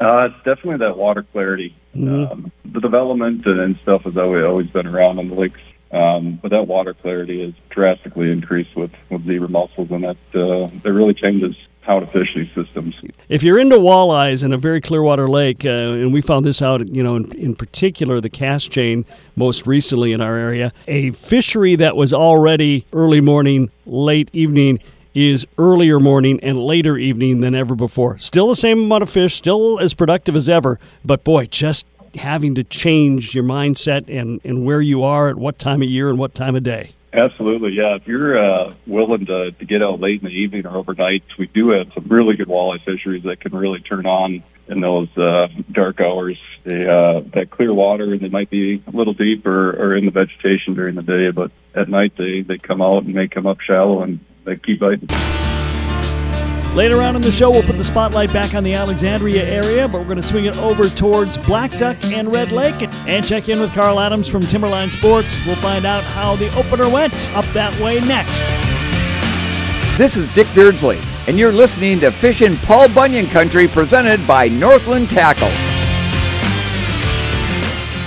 Uh, 0.00 0.28
it's 0.30 0.44
definitely 0.44 0.78
that 0.78 0.96
water 0.96 1.22
clarity. 1.22 1.76
Mm-hmm. 1.94 2.32
Um, 2.32 2.52
the 2.64 2.80
development 2.80 3.44
and, 3.44 3.78
stuff 3.82 4.02
has 4.02 4.16
always, 4.16 4.44
always 4.44 4.66
been 4.68 4.86
around 4.86 5.18
on 5.18 5.28
the 5.28 5.34
lakes. 5.34 5.60
Um, 5.92 6.38
but 6.40 6.52
that 6.52 6.68
water 6.68 6.94
clarity 6.94 7.44
has 7.44 7.54
drastically 7.68 8.30
increased 8.30 8.76
with, 8.76 8.92
with 9.10 9.26
zebra 9.26 9.48
mussels, 9.48 9.90
and 9.90 10.04
that 10.04 10.16
uh, 10.34 10.70
that 10.84 10.92
really 10.92 11.14
changes 11.14 11.56
how 11.80 11.98
to 11.98 12.06
fish 12.06 12.34
these 12.34 12.50
systems. 12.54 12.94
If 13.28 13.42
you're 13.42 13.58
into 13.58 13.76
walleyes 13.76 14.44
in 14.44 14.52
a 14.52 14.58
very 14.58 14.80
clear 14.80 15.02
water 15.02 15.28
lake, 15.28 15.64
uh, 15.64 15.68
and 15.68 16.12
we 16.12 16.20
found 16.20 16.44
this 16.44 16.60
out, 16.60 16.86
you 16.88 17.02
know, 17.02 17.16
in, 17.16 17.32
in, 17.32 17.54
particular 17.54 18.20
the 18.20 18.28
Cass 18.28 18.66
chain 18.66 19.04
most 19.34 19.66
recently 19.66 20.12
in 20.12 20.20
our 20.20 20.36
area, 20.36 20.72
a 20.86 21.10
fishery 21.12 21.76
that 21.76 21.96
was 21.96 22.12
already 22.12 22.84
early 22.92 23.20
morning, 23.20 23.70
late 23.86 24.28
evening 24.32 24.78
is 25.14 25.46
earlier 25.58 25.98
morning 25.98 26.38
and 26.42 26.58
later 26.58 26.96
evening 26.96 27.40
than 27.40 27.54
ever 27.54 27.74
before. 27.74 28.18
Still 28.18 28.48
the 28.48 28.56
same 28.56 28.84
amount 28.84 29.02
of 29.02 29.10
fish, 29.10 29.34
still 29.34 29.80
as 29.80 29.94
productive 29.94 30.36
as 30.36 30.48
ever, 30.48 30.78
but 31.04 31.24
boy, 31.24 31.46
just 31.46 31.86
having 32.16 32.54
to 32.54 32.64
change 32.64 33.34
your 33.34 33.44
mindset 33.44 34.04
and, 34.08 34.40
and 34.44 34.64
where 34.64 34.80
you 34.80 35.02
are 35.02 35.28
at 35.28 35.36
what 35.36 35.58
time 35.58 35.82
of 35.82 35.88
year 35.88 36.08
and 36.08 36.18
what 36.18 36.34
time 36.34 36.54
of 36.54 36.62
day. 36.62 36.92
Absolutely, 37.12 37.72
yeah. 37.72 37.96
If 37.96 38.06
you're 38.06 38.38
uh, 38.38 38.74
willing 38.86 39.26
to, 39.26 39.50
to 39.50 39.64
get 39.64 39.82
out 39.82 39.98
late 39.98 40.20
in 40.22 40.28
the 40.28 40.32
evening 40.34 40.64
or 40.64 40.76
overnight, 40.76 41.24
we 41.38 41.46
do 41.46 41.70
have 41.70 41.88
some 41.92 42.06
really 42.08 42.36
good 42.36 42.46
walleye 42.46 42.84
fisheries 42.84 43.24
that 43.24 43.40
can 43.40 43.52
really 43.52 43.80
turn 43.80 44.06
on 44.06 44.44
in 44.68 44.80
those 44.80 45.08
uh, 45.18 45.48
dark 45.72 46.00
hours. 46.00 46.38
They, 46.62 46.86
uh, 46.86 47.22
that 47.34 47.50
clear 47.50 47.74
water, 47.74 48.12
and 48.12 48.20
they 48.20 48.28
might 48.28 48.48
be 48.48 48.82
a 48.86 48.90
little 48.90 49.14
deep 49.14 49.44
or, 49.44 49.70
or 49.70 49.96
in 49.96 50.04
the 50.04 50.12
vegetation 50.12 50.74
during 50.74 50.94
the 50.94 51.02
day, 51.02 51.30
but 51.32 51.50
at 51.74 51.88
night 51.88 52.12
they, 52.16 52.42
they 52.42 52.58
come 52.58 52.80
out 52.80 53.02
and 53.02 53.16
they 53.16 53.26
come 53.26 53.46
up 53.46 53.60
shallow 53.60 54.02
and 54.02 54.20
they 54.44 54.56
keep 54.56 54.78
biting. 54.78 55.08
Later 56.74 57.02
on 57.02 57.16
in 57.16 57.22
the 57.22 57.32
show, 57.32 57.50
we'll 57.50 57.64
put 57.64 57.76
the 57.76 57.84
spotlight 57.84 58.32
back 58.32 58.54
on 58.54 58.62
the 58.62 58.74
Alexandria 58.74 59.44
area, 59.44 59.88
but 59.88 59.98
we're 59.98 60.04
going 60.04 60.16
to 60.18 60.22
swing 60.22 60.44
it 60.44 60.56
over 60.58 60.88
towards 60.88 61.36
Black 61.36 61.72
Duck 61.72 61.96
and 62.04 62.32
Red 62.32 62.52
Lake 62.52 62.88
and 63.08 63.26
check 63.26 63.48
in 63.48 63.58
with 63.58 63.74
Carl 63.74 63.98
Adams 63.98 64.28
from 64.28 64.42
Timberline 64.42 64.92
Sports. 64.92 65.44
We'll 65.44 65.56
find 65.56 65.84
out 65.84 66.04
how 66.04 66.36
the 66.36 66.54
opener 66.56 66.88
went 66.88 67.12
up 67.34 67.44
that 67.46 67.78
way 67.80 67.98
next. 68.00 68.38
This 69.98 70.16
is 70.16 70.28
Dick 70.30 70.46
Beardsley, 70.54 71.00
and 71.26 71.36
you're 71.36 71.52
listening 71.52 71.98
to 72.00 72.12
Fishin' 72.12 72.56
Paul 72.58 72.88
Bunyan 72.88 73.26
Country 73.26 73.66
presented 73.66 74.24
by 74.24 74.48
Northland 74.48 75.10
Tackle. 75.10 75.50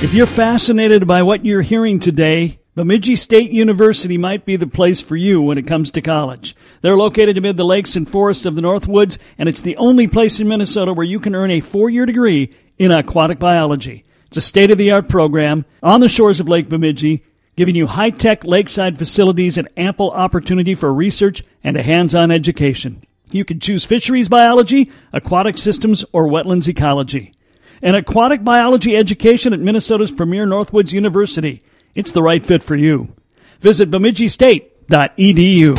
If 0.02 0.14
you're 0.14 0.26
fascinated 0.26 1.06
by 1.06 1.22
what 1.22 1.46
you're 1.46 1.62
hearing 1.62 2.00
today, 2.00 2.60
Bemidji 2.76 3.16
State 3.16 3.52
University 3.52 4.18
might 4.18 4.46
be 4.46 4.56
the 4.56 4.66
place 4.66 5.00
for 5.00 5.16
you 5.16 5.40
when 5.40 5.60
it 5.60 5.68
comes 5.68 5.92
to 5.92 6.02
college. 6.02 6.56
They're 6.82 6.96
located 6.96 7.38
amid 7.38 7.56
the 7.56 7.64
lakes 7.64 7.96
and 7.96 8.10
forests 8.10 8.48
of 8.48 8.56
the 8.56 8.64
Northwoods, 8.64 9.20
and 9.38 9.48
it's 9.48 9.62
the 9.62 9.78
only 9.78 10.08
place 10.08 10.40
in 10.40 10.48
Minnesota 10.48 10.92
where 10.92 11.06
you 11.06 11.20
can 11.20 11.36
earn 11.36 11.52
a 11.52 11.60
four 11.60 11.92
year 11.92 12.08
degree 12.08 12.52
in 12.80 12.90
aquatic 12.90 13.38
biology. 13.38 14.06
It's 14.26 14.38
a 14.38 14.42
state 14.42 14.72
of 14.72 14.80
the 14.80 14.90
art 14.90 15.08
program 15.08 15.66
on 15.84 16.00
the 16.00 16.10
shores 16.10 16.40
of 16.40 16.50
Lake 16.50 16.68
Bemidji, 16.68 17.24
giving 17.56 17.76
you 17.76 17.86
high 17.86 18.10
tech 18.10 18.44
lakeside 18.44 18.98
facilities 18.98 19.60
and 19.60 19.68
ample 19.78 20.10
opportunity 20.10 20.74
for 20.74 20.92
research 20.92 21.44
and 21.64 21.78
a 21.78 21.84
hands 21.84 22.16
on 22.16 22.32
education. 22.32 23.04
You 23.30 23.46
can 23.46 23.60
choose 23.60 23.86
fisheries 23.86 24.30
biology, 24.30 24.92
aquatic 25.12 25.60
systems, 25.60 26.04
or 26.12 26.28
wetlands 26.28 26.68
ecology. 26.68 27.36
An 27.84 27.94
aquatic 27.94 28.44
biology 28.44 28.98
education 28.98 29.54
at 29.54 29.60
Minnesota's 29.60 30.12
premier 30.12 30.48
Northwoods 30.48 30.92
University. 30.92 31.62
It's 31.96 32.12
the 32.12 32.24
right 32.24 32.44
fit 32.44 32.64
for 32.64 32.76
you. 32.76 33.14
Visit 33.60 33.92
bemidjistate.edu. 33.92 35.76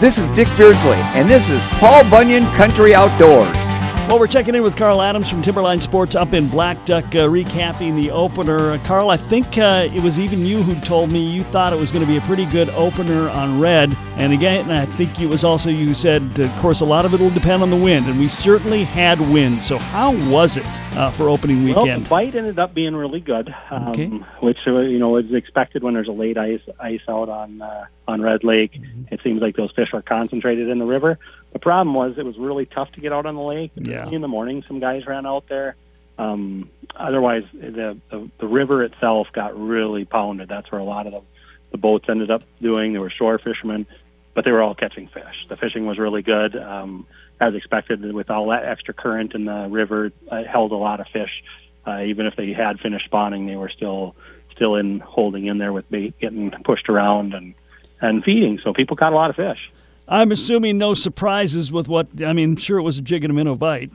This 0.00 0.18
is 0.18 0.28
Dick 0.30 0.48
Beardsley, 0.56 0.98
and 1.14 1.30
this 1.30 1.48
is 1.48 1.62
Paul 1.78 2.02
Bunyan 2.10 2.44
Country 2.56 2.92
Outdoors. 2.92 3.71
Well, 4.08 4.18
we're 4.18 4.26
checking 4.26 4.54
in 4.54 4.62
with 4.62 4.76
Carl 4.76 5.00
Adams 5.00 5.30
from 5.30 5.40
Timberline 5.40 5.80
Sports 5.80 6.14
up 6.14 6.34
in 6.34 6.46
Black 6.48 6.84
Duck, 6.84 7.04
uh, 7.06 7.28
recapping 7.28 7.94
the 7.96 8.10
opener. 8.10 8.72
Uh, 8.72 8.78
Carl, 8.84 9.08
I 9.08 9.16
think 9.16 9.56
uh, 9.56 9.88
it 9.90 10.02
was 10.02 10.18
even 10.18 10.44
you 10.44 10.62
who 10.62 10.78
told 10.84 11.10
me 11.10 11.30
you 11.32 11.42
thought 11.42 11.72
it 11.72 11.78
was 11.78 11.90
going 11.90 12.04
to 12.04 12.10
be 12.10 12.18
a 12.18 12.20
pretty 12.22 12.44
good 12.44 12.68
opener 12.70 13.30
on 13.30 13.58
red. 13.58 13.96
And 14.16 14.34
again, 14.34 14.70
I 14.70 14.84
think 14.84 15.18
it 15.18 15.28
was 15.28 15.44
also 15.44 15.70
you 15.70 15.94
said, 15.94 16.38
of 16.38 16.50
course, 16.58 16.82
a 16.82 16.84
lot 16.84 17.06
of 17.06 17.14
it 17.14 17.20
will 17.20 17.30
depend 17.30 17.62
on 17.62 17.70
the 17.70 17.76
wind, 17.76 18.04
and 18.06 18.18
we 18.20 18.28
certainly 18.28 18.84
had 18.84 19.18
wind. 19.18 19.62
So, 19.62 19.78
how 19.78 20.12
was 20.30 20.58
it 20.58 20.66
uh, 20.94 21.10
for 21.12 21.30
opening 21.30 21.64
weekend? 21.64 21.86
Well, 21.86 21.98
the 22.00 22.08
bite 22.08 22.34
ended 22.34 22.58
up 22.58 22.74
being 22.74 22.94
really 22.94 23.20
good, 23.20 23.54
um, 23.70 23.88
Okay. 23.88 24.08
which 24.40 24.58
uh, 24.66 24.80
you 24.80 24.98
know 24.98 25.16
is 25.16 25.32
expected 25.32 25.82
when 25.82 25.94
there's 25.94 26.08
a 26.08 26.12
late 26.12 26.36
ice 26.36 26.60
ice 26.78 27.00
out 27.08 27.30
on 27.30 27.62
uh, 27.62 27.86
on 28.06 28.20
Red 28.20 28.44
Lake. 28.44 28.72
Mm-hmm. 28.74 29.14
It 29.14 29.20
seems 29.24 29.40
like 29.40 29.56
those 29.56 29.70
fish 29.72 29.88
are 29.94 30.02
concentrated 30.02 30.68
in 30.68 30.78
the 30.78 30.86
river. 30.86 31.18
The 31.52 31.58
problem 31.58 31.94
was 31.94 32.16
it 32.16 32.24
was 32.24 32.38
really 32.38 32.66
tough 32.66 32.90
to 32.92 33.00
get 33.00 33.12
out 33.12 33.26
on 33.26 33.34
the 33.34 33.42
lake. 33.42 33.72
Yeah. 33.76 34.08
In 34.08 34.22
the 34.22 34.28
morning, 34.28 34.64
some 34.66 34.80
guys 34.80 35.06
ran 35.06 35.26
out 35.26 35.48
there. 35.48 35.76
Um, 36.18 36.70
otherwise, 36.94 37.44
the, 37.52 37.98
the 38.10 38.30
the 38.38 38.46
river 38.46 38.84
itself 38.84 39.28
got 39.32 39.58
really 39.58 40.04
pounded. 40.04 40.48
That's 40.48 40.70
where 40.70 40.80
a 40.80 40.84
lot 40.84 41.06
of 41.06 41.12
the, 41.12 41.20
the 41.72 41.78
boats 41.78 42.06
ended 42.08 42.30
up 42.30 42.42
doing. 42.60 42.92
There 42.92 43.02
were 43.02 43.10
shore 43.10 43.38
fishermen, 43.38 43.86
but 44.34 44.44
they 44.44 44.52
were 44.52 44.62
all 44.62 44.74
catching 44.74 45.08
fish. 45.08 45.46
The 45.48 45.56
fishing 45.56 45.86
was 45.86 45.98
really 45.98 46.22
good, 46.22 46.56
um, 46.56 47.06
as 47.40 47.54
expected. 47.54 48.12
With 48.12 48.30
all 48.30 48.48
that 48.48 48.64
extra 48.64 48.94
current 48.94 49.34
in 49.34 49.46
the 49.46 49.68
river, 49.68 50.12
it 50.30 50.46
held 50.46 50.72
a 50.72 50.76
lot 50.76 51.00
of 51.00 51.08
fish. 51.08 51.42
Uh, 51.86 52.02
even 52.02 52.26
if 52.26 52.36
they 52.36 52.52
had 52.52 52.78
finished 52.78 53.06
spawning, 53.06 53.46
they 53.46 53.56
were 53.56 53.70
still 53.70 54.14
still 54.54 54.76
in 54.76 55.00
holding 55.00 55.46
in 55.46 55.58
there 55.58 55.72
with 55.72 55.90
bait 55.90 56.18
getting 56.20 56.50
pushed 56.64 56.88
around 56.88 57.34
and 57.34 57.54
and 58.00 58.22
feeding. 58.22 58.60
So 58.62 58.72
people 58.72 58.96
caught 58.96 59.12
a 59.12 59.16
lot 59.16 59.30
of 59.30 59.36
fish. 59.36 59.70
I'm 60.08 60.32
assuming 60.32 60.78
no 60.78 60.94
surprises 60.94 61.70
with 61.72 61.88
what, 61.88 62.22
I 62.22 62.32
mean, 62.32 62.56
sure 62.56 62.78
it 62.78 62.82
was 62.82 62.98
a 62.98 63.02
jig 63.02 63.24
and 63.24 63.30
a 63.30 63.34
minnow 63.34 63.54
bite. 63.54 63.90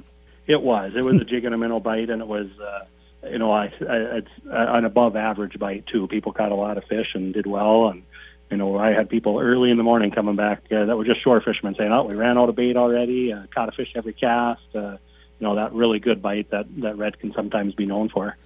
It 0.47 0.61
was. 0.61 0.93
It 0.95 1.03
was 1.03 1.19
a 1.19 1.25
jig 1.25 1.45
and 1.45 1.53
a 1.53 1.57
minnow 1.57 1.79
bite, 1.79 2.09
and 2.09 2.21
it 2.21 2.27
was, 2.27 2.47
uh, 2.59 3.29
you 3.29 3.37
know, 3.37 3.51
I, 3.51 3.65
I, 3.65 3.95
it's 4.17 4.31
an 4.45 4.85
above 4.85 5.15
average 5.15 5.59
bite 5.59 5.85
too. 5.87 6.07
People 6.07 6.31
caught 6.31 6.51
a 6.51 6.55
lot 6.55 6.77
of 6.77 6.85
fish 6.85 7.13
and 7.13 7.33
did 7.33 7.45
well, 7.45 7.89
and 7.89 8.03
you 8.49 8.55
know, 8.55 8.77
I 8.77 8.91
had 8.91 9.09
people 9.09 9.39
early 9.39 9.71
in 9.71 9.77
the 9.77 9.83
morning 9.83 10.11
coming 10.11 10.37
back 10.37 10.63
uh, 10.71 10.85
that 10.85 10.97
were 10.97 11.03
just 11.03 11.21
shore 11.21 11.41
fishermen 11.41 11.75
saying, 11.77 11.91
"Oh, 11.91 12.03
we 12.03 12.15
ran 12.15 12.37
out 12.37 12.47
of 12.47 12.55
bait 12.55 12.77
already. 12.77 13.33
Uh, 13.33 13.43
caught 13.53 13.67
a 13.67 13.73
fish 13.73 13.91
every 13.95 14.13
cast." 14.13 14.61
Uh, 14.73 14.97
you 15.39 15.45
know, 15.45 15.55
that 15.55 15.73
really 15.73 15.99
good 15.99 16.21
bite 16.21 16.49
that 16.51 16.65
that 16.81 16.97
red 16.97 17.19
can 17.19 17.33
sometimes 17.33 17.75
be 17.75 17.85
known 17.85 18.07
for. 18.07 18.37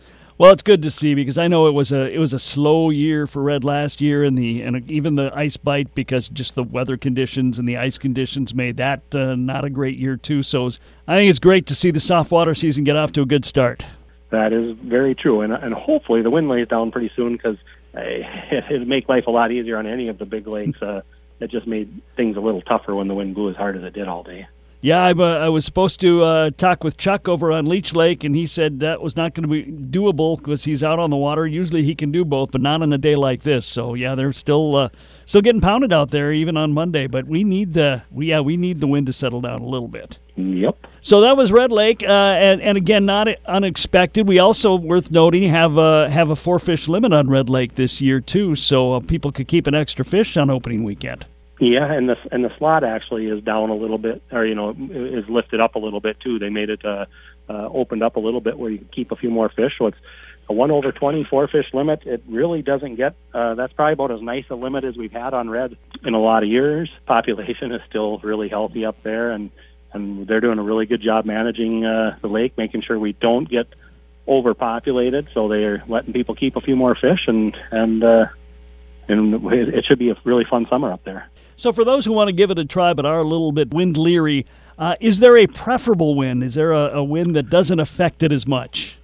Well, 0.42 0.52
it's 0.52 0.64
good 0.64 0.82
to 0.82 0.90
see 0.90 1.14
because 1.14 1.38
I 1.38 1.48
know 1.48 1.68
it 1.68 1.76
was 1.76 1.92
a 1.92 2.12
it 2.12 2.18
was 2.18 2.34
a 2.34 2.40
slow 2.40 2.90
year 2.90 3.28
for 3.28 3.44
red 3.44 3.64
last 3.64 4.02
year, 4.02 4.24
and 4.24 4.36
the 4.36 4.64
and 4.64 4.90
even 4.90 5.14
the 5.14 5.32
ice 5.36 5.56
bite 5.56 5.94
because 5.94 6.30
just 6.30 6.56
the 6.56 6.64
weather 6.64 6.98
conditions 6.98 7.60
and 7.60 7.70
the 7.70 7.78
ice 7.78 8.00
conditions 8.00 8.52
made 8.52 8.78
that 8.78 9.04
uh, 9.14 9.36
not 9.36 9.66
a 9.66 9.70
great 9.70 10.00
year 10.00 10.18
too. 10.18 10.42
So 10.42 10.66
it's, 10.66 10.80
I 11.08 11.14
think 11.14 11.30
it's 11.30 11.38
great 11.38 11.68
to 11.68 11.76
see 11.76 11.92
the 11.92 12.00
soft 12.00 12.32
water 12.32 12.56
season 12.56 12.84
get 12.84 12.96
off 12.96 13.12
to 13.12 13.22
a 13.22 13.26
good 13.28 13.46
start. 13.46 13.86
That 14.32 14.52
is 14.52 14.76
very 14.80 15.14
true, 15.14 15.42
and 15.42 15.54
and 15.54 15.76
hopefully 15.76 16.24
the 16.24 16.32
wind 16.32 16.50
lays 16.50 16.68
down 16.68 16.90
pretty 16.90 17.12
soon 17.16 17.34
because 17.34 17.58
uh, 17.96 18.00
it, 18.00 18.64
it'd 18.72 18.88
make 18.88 19.08
life 19.08 19.28
a 19.28 19.32
lot 19.32 19.52
easier 19.52 19.78
on 19.78 19.86
any 19.86 20.08
of 20.08 20.18
the 20.18 20.26
big 20.26 20.48
lakes. 20.48 20.82
Uh, 20.82 21.04
it 21.40 21.52
just 21.52 21.68
made 21.68 22.02
things 22.16 22.36
a 22.36 22.42
little 22.42 22.64
tougher 22.64 22.96
when 22.96 23.08
the 23.08 23.14
wind 23.14 23.36
blew 23.36 23.52
as 23.52 23.56
hard 23.56 23.78
as 23.78 23.84
it 23.84 23.94
did 23.94 24.08
all 24.08 24.24
day. 24.24 24.48
Yeah, 24.84 25.04
I, 25.04 25.12
uh, 25.12 25.46
I 25.46 25.50
was 25.50 25.64
supposed 25.64 26.00
to 26.00 26.24
uh, 26.24 26.50
talk 26.58 26.84
with 26.84 26.98
Chuck 26.98 27.30
over 27.30 27.52
on 27.52 27.68
Leech 27.68 27.94
Lake, 27.94 28.24
and 28.24 28.36
he 28.36 28.48
said 28.48 28.80
that 28.80 29.00
was 29.00 29.16
not 29.16 29.36
going 29.36 29.48
to 29.48 29.48
be 29.48 29.72
doable 29.72 30.38
because 30.38 30.64
he's 30.64 30.82
out 30.82 30.98
on 30.98 31.12
the 31.12 31.18
water. 31.18 31.46
Usually 31.46 31.84
he 31.84 31.94
can 31.94 32.12
do 32.12 32.26
both, 32.26 32.52
but 32.52 32.62
not 32.62 32.82
on 32.82 32.92
a 32.92 32.98
day 32.98 33.16
like 33.16 33.44
this. 33.44 33.68
So 33.68 33.94
yeah, 33.94 34.16
they're 34.16 34.34
still 34.34 34.76
uh, 34.76 34.90
still 35.28 35.42
getting 35.42 35.62
pounded 35.62 35.94
out 35.94 36.10
there 36.10 36.32
even 36.32 36.58
on 36.58 36.74
Monday. 36.74 37.06
But 37.06 37.28
we 37.28 37.44
need 37.44 37.74
the 37.74 38.02
we 38.10 38.28
yeah 38.28 38.40
we 38.40 38.58
need 38.58 38.80
the 38.80 38.88
wind 38.88 39.06
to 39.06 39.14
settle 39.14 39.40
down 39.40 39.62
a 39.62 39.68
little 39.68 39.88
bit. 39.88 40.18
Yep. 40.36 40.88
So 41.02 41.22
that 41.22 41.38
was 41.38 41.52
Red 41.52 41.72
Lake, 41.72 42.04
uh, 42.04 42.08
and, 42.08 42.62
and 42.62 42.78
again, 42.78 43.06
not 43.06 43.28
unexpected. 43.46 44.28
We 44.28 44.40
also, 44.40 44.76
worth 44.76 45.12
noting, 45.12 45.44
have 45.44 45.78
a, 45.78 46.10
have 46.10 46.30
a 46.30 46.36
four 46.36 46.60
fish 46.60 46.88
limit 46.88 47.12
on 47.12 47.28
Red 47.28 47.50
Lake 47.50 47.76
this 47.76 48.02
year 48.02 48.22
too, 48.22 48.56
so 48.56 48.94
uh, 48.94 49.00
people 49.00 49.32
could 49.32 49.48
keep 49.48 49.68
an 49.68 49.76
extra 49.76 50.06
fish 50.06 50.38
on 50.38 50.50
opening 50.50 50.84
weekend. 50.84 51.26
Yeah, 51.62 51.94
and 51.94 52.10
the 52.10 52.18
and 52.32 52.44
the 52.44 52.50
slot 52.58 52.84
actually 52.84 53.28
is 53.28 53.44
down 53.44 53.70
a 53.70 53.76
little 53.76 54.00
bit, 54.00 54.24
or 54.32 54.44
you 54.44 54.56
know, 54.56 54.72
is 54.72 55.30
lifted 55.30 55.62
up 55.62 55.76
a 55.76 55.80
little 55.80 56.00
bit 56.00 56.20
too. 56.20 56.40
They 56.40 56.50
made 56.50 56.72
it 56.72 56.84
uh, 56.84 57.06
uh, 57.48 57.70
opened 57.72 58.02
up 58.02 58.16
a 58.16 58.20
little 58.20 58.42
bit 58.42 58.58
where 58.58 58.72
you 58.72 58.80
can 58.80 58.88
keep 58.88 59.12
a 59.12 59.16
few 59.16 59.30
more 59.30 59.48
fish. 59.48 59.74
So 59.78 59.86
it's 59.86 59.98
a 60.50 60.54
one 60.54 60.72
over 60.72 60.92
twenty 60.92 61.24
four 61.24 61.48
fish 61.48 61.68
limit. 61.72 62.02
It 62.08 62.24
really 62.28 62.64
doesn't 62.64 62.96
get. 62.96 63.14
Uh, 63.32 63.54
that's 63.54 63.74
probably 63.74 63.94
about 63.94 64.10
as 64.10 64.24
nice 64.24 64.46
a 64.50 64.56
limit 64.56 64.86
as 64.86 64.98
we've 64.98 65.12
had 65.12 65.36
on 65.36 65.52
red 65.52 65.78
in 66.04 66.16
a 66.16 66.20
lot 66.20 66.42
of 66.42 66.50
years. 66.50 66.90
Population 67.06 67.72
is 67.72 67.82
still 67.88 68.18
really 68.24 68.50
healthy 68.50 68.84
up 68.84 69.04
there, 69.04 69.30
and 69.30 69.52
and 69.94 70.26
they're 70.26 70.42
doing 70.42 70.58
a 70.58 70.64
really 70.64 70.88
good 70.88 71.02
job 71.02 71.26
managing 71.26 71.86
uh, 71.86 72.18
the 72.24 72.28
lake, 72.28 72.58
making 72.58 72.82
sure 72.82 72.98
we 72.98 73.14
don't 73.14 73.48
get 73.48 73.68
overpopulated. 74.28 75.28
So 75.36 75.48
they're 75.48 75.84
letting 75.88 76.12
people 76.12 76.34
keep 76.34 76.56
a 76.56 76.62
few 76.62 76.76
more 76.76 76.96
fish, 76.96 77.28
and 77.28 77.56
and 77.70 78.04
uh, 78.04 78.26
and 79.08 79.44
it 79.52 79.86
should 79.86 80.00
be 80.00 80.10
a 80.10 80.18
really 80.24 80.46
fun 80.46 80.68
summer 80.68 80.92
up 80.92 81.04
there. 81.04 81.28
So, 81.56 81.72
for 81.72 81.84
those 81.84 82.06
who 82.06 82.14
want 82.14 82.28
to 82.28 82.34
give 82.34 82.52
it 82.52 82.58
a 82.58 82.66
try 82.66 82.94
but 82.94 83.06
are 83.06 83.20
a 83.20 83.24
little 83.24 83.52
bit 83.52 83.74
wind 83.74 83.98
leery, 83.98 84.46
uh, 84.78 84.96
is 85.00 85.20
there 85.20 85.38
a 85.38 85.48
preferable 85.48 86.16
wind? 86.16 86.44
Is 86.44 86.56
there 86.56 86.72
a, 86.72 86.98
a 86.98 87.04
wind 87.04 87.36
that 87.36 87.50
doesn't 87.50 87.80
affect 87.80 88.24
it 88.24 88.32
as 88.32 88.48
much? 88.48 88.98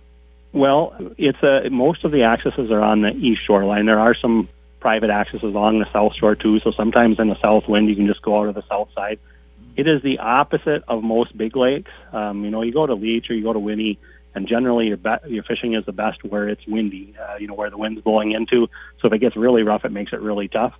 Well, 0.53 0.95
it's 1.17 1.41
a, 1.43 1.69
most 1.69 2.03
of 2.03 2.11
the 2.11 2.23
accesses 2.23 2.71
are 2.71 2.81
on 2.81 3.01
the 3.01 3.13
east 3.15 3.43
shoreline. 3.45 3.85
There 3.85 3.99
are 3.99 4.15
some 4.15 4.49
private 4.79 5.09
accesses 5.09 5.43
along 5.43 5.79
the 5.79 5.91
south 5.91 6.15
shore 6.15 6.35
too. 6.35 6.59
So 6.61 6.71
sometimes 6.71 7.19
in 7.19 7.27
the 7.27 7.39
south 7.39 7.67
wind, 7.67 7.89
you 7.89 7.95
can 7.95 8.07
just 8.07 8.21
go 8.21 8.39
out 8.39 8.47
of 8.47 8.55
the 8.55 8.63
south 8.67 8.89
side. 8.95 9.19
It 9.75 9.87
is 9.87 10.01
the 10.01 10.17
opposite 10.19 10.83
of 10.87 11.03
most 11.03 11.37
big 11.37 11.55
lakes. 11.55 11.91
Um, 12.11 12.43
you 12.43 12.49
know, 12.49 12.63
you 12.63 12.71
go 12.71 12.87
to 12.87 12.95
Leech 12.95 13.29
or 13.29 13.35
you 13.35 13.43
go 13.43 13.53
to 13.53 13.59
Winnie, 13.59 13.99
and 14.37 14.47
generally 14.47 14.87
your 14.87 14.97
be- 14.97 15.29
your 15.29 15.43
fishing 15.43 15.73
is 15.73 15.83
the 15.85 15.91
best 15.91 16.23
where 16.23 16.47
it's 16.47 16.65
windy. 16.67 17.15
Uh, 17.19 17.37
you 17.37 17.47
know, 17.47 17.55
where 17.55 17.71
the 17.71 17.77
wind's 17.77 18.01
blowing 18.01 18.31
into. 18.31 18.67
So 19.01 19.07
if 19.07 19.13
it 19.13 19.17
gets 19.17 19.35
really 19.35 19.63
rough, 19.63 19.83
it 19.83 19.91
makes 19.91 20.13
it 20.13 20.21
really 20.21 20.47
tough. 20.47 20.75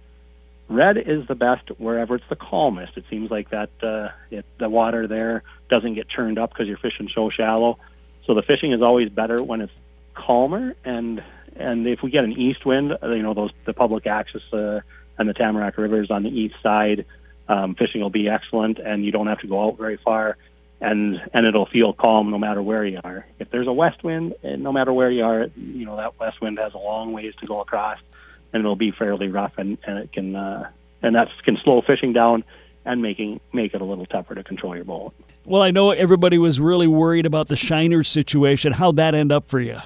Red 0.70 0.98
is 0.98 1.28
the 1.28 1.34
best 1.34 1.68
wherever 1.80 2.16
it's 2.16 2.30
the 2.30 2.36
calmest. 2.36 2.98
It 2.98 3.06
seems 3.10 3.32
like 3.32 3.50
that 3.50 3.72
uh, 3.82 4.10
it, 4.30 4.46
the 4.60 4.70
water 4.70 5.08
there 5.08 5.42
doesn't 5.70 5.96
get 5.96 6.08
churned 6.08 6.38
up 6.38 6.52
because 6.52 6.68
you're 6.68 6.78
fishing 6.78 7.10
so 7.14 7.32
shallow. 7.32 7.80
So 8.26 8.36
the 8.36 8.44
fishing 8.44 8.74
is 8.74 8.82
always 8.84 9.10
better 9.10 9.42
when 9.42 9.62
it's 9.62 9.74
calmer. 10.14 10.76
And 10.86 11.24
and 11.56 11.88
if 11.88 12.04
we 12.04 12.12
get 12.12 12.24
an 12.26 12.34
east 12.34 12.64
wind, 12.64 12.96
uh, 13.02 13.10
you 13.10 13.24
know 13.24 13.34
those 13.34 13.52
the 13.66 13.74
public 13.74 14.06
access 14.06 14.44
uh, 14.54 14.82
and 15.18 15.28
the 15.28 15.34
Tamarack 15.34 15.78
River 15.80 16.04
is 16.04 16.12
on 16.12 16.22
the 16.22 16.30
east 16.30 16.56
side. 16.62 17.06
Um, 17.48 17.74
fishing 17.74 18.02
will 18.02 18.12
be 18.12 18.30
excellent, 18.30 18.78
and 18.78 19.04
you 19.04 19.12
don't 19.12 19.28
have 19.28 19.40
to 19.40 19.48
go 19.48 19.66
out 19.66 19.78
very 19.78 19.98
far, 19.98 20.38
and 20.80 21.22
and 21.34 21.46
it'll 21.46 21.66
feel 21.66 21.94
calm 21.94 22.30
no 22.30 22.38
matter 22.38 22.62
where 22.62 22.86
you 22.86 23.00
are. 23.04 23.26
If 23.40 23.50
there's 23.52 23.68
a 23.68 23.74
west 23.74 24.04
wind, 24.04 24.36
and 24.44 24.64
no 24.64 24.72
matter 24.72 24.94
where 24.94 25.12
you 25.12 25.24
are, 25.24 25.48
you 25.56 25.86
know 25.86 25.98
that 25.98 26.20
west 26.20 26.42
wind 26.42 26.60
has 26.60 26.74
a 26.74 26.78
long 26.78 27.14
ways 27.14 27.34
to 27.42 27.48
go 27.48 27.62
across 27.62 28.00
and 28.54 28.62
it'll 28.62 28.76
be 28.76 28.92
fairly 28.92 29.28
rough 29.28 29.54
and, 29.58 29.78
and 29.86 29.98
it 30.00 30.12
can 30.12 30.36
uh, 30.36 30.70
and 31.02 31.16
that 31.16 31.30
can 31.44 31.58
slow 31.64 31.82
fishing 31.82 32.14
down 32.14 32.44
and 32.86 33.02
making 33.02 33.40
make 33.54 33.74
it 33.74 33.82
a 33.82 33.86
little 33.86 34.06
tougher 34.06 34.36
to 34.36 34.44
control 34.44 34.76
your 34.76 34.86
boat. 34.86 35.14
Well, 35.46 35.62
I 35.62 35.72
know 35.72 35.92
everybody 35.92 36.38
was 36.38 36.60
really 36.60 36.88
worried 36.88 37.26
about 37.26 37.48
the 37.48 37.56
Shiner 37.56 38.04
situation. 38.04 38.74
How'd 38.74 38.98
that 38.98 39.16
end 39.16 39.32
up 39.32 39.48
for 39.48 39.60
you? 39.60 39.80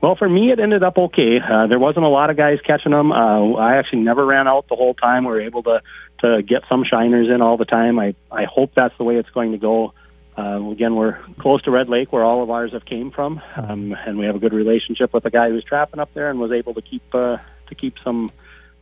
Well, 0.00 0.16
for 0.16 0.28
me, 0.28 0.50
it 0.50 0.58
ended 0.58 0.82
up 0.82 0.96
okay. 0.96 1.40
Uh, 1.40 1.66
there 1.66 1.78
wasn't 1.78 2.06
a 2.06 2.08
lot 2.08 2.30
of 2.30 2.36
guys 2.36 2.58
catching 2.64 2.92
them. 2.92 3.12
Uh, 3.12 3.52
I 3.54 3.76
actually 3.76 4.00
never 4.00 4.24
ran 4.24 4.48
out 4.48 4.68
the 4.68 4.76
whole 4.76 4.94
time. 4.94 5.24
We 5.24 5.30
were 5.30 5.40
able 5.40 5.62
to 5.64 5.82
to 6.20 6.42
get 6.42 6.62
some 6.68 6.84
shiners 6.84 7.28
in 7.28 7.42
all 7.42 7.56
the 7.56 7.64
time. 7.64 7.98
I 7.98 8.14
I 8.30 8.44
hope 8.44 8.72
that's 8.74 8.96
the 8.98 9.04
way 9.04 9.16
it's 9.16 9.30
going 9.30 9.52
to 9.52 9.58
go. 9.58 9.92
Uh, 10.36 10.70
again, 10.70 10.94
we're 10.94 11.18
close 11.38 11.62
to 11.62 11.70
Red 11.70 11.88
Lake, 11.88 12.12
where 12.12 12.24
all 12.24 12.42
of 12.42 12.50
ours 12.50 12.72
have 12.72 12.84
came 12.84 13.10
from, 13.10 13.40
um, 13.56 13.96
and 14.06 14.18
we 14.18 14.26
have 14.26 14.36
a 14.36 14.38
good 14.38 14.52
relationship 14.52 15.12
with 15.12 15.24
the 15.24 15.30
guy 15.30 15.50
who's 15.50 15.64
trapping 15.64 16.00
up 16.00 16.12
there, 16.14 16.30
and 16.30 16.38
was 16.38 16.52
able 16.52 16.74
to 16.74 16.82
keep 16.82 17.02
uh, 17.14 17.38
to 17.68 17.74
keep 17.74 17.98
some 18.04 18.30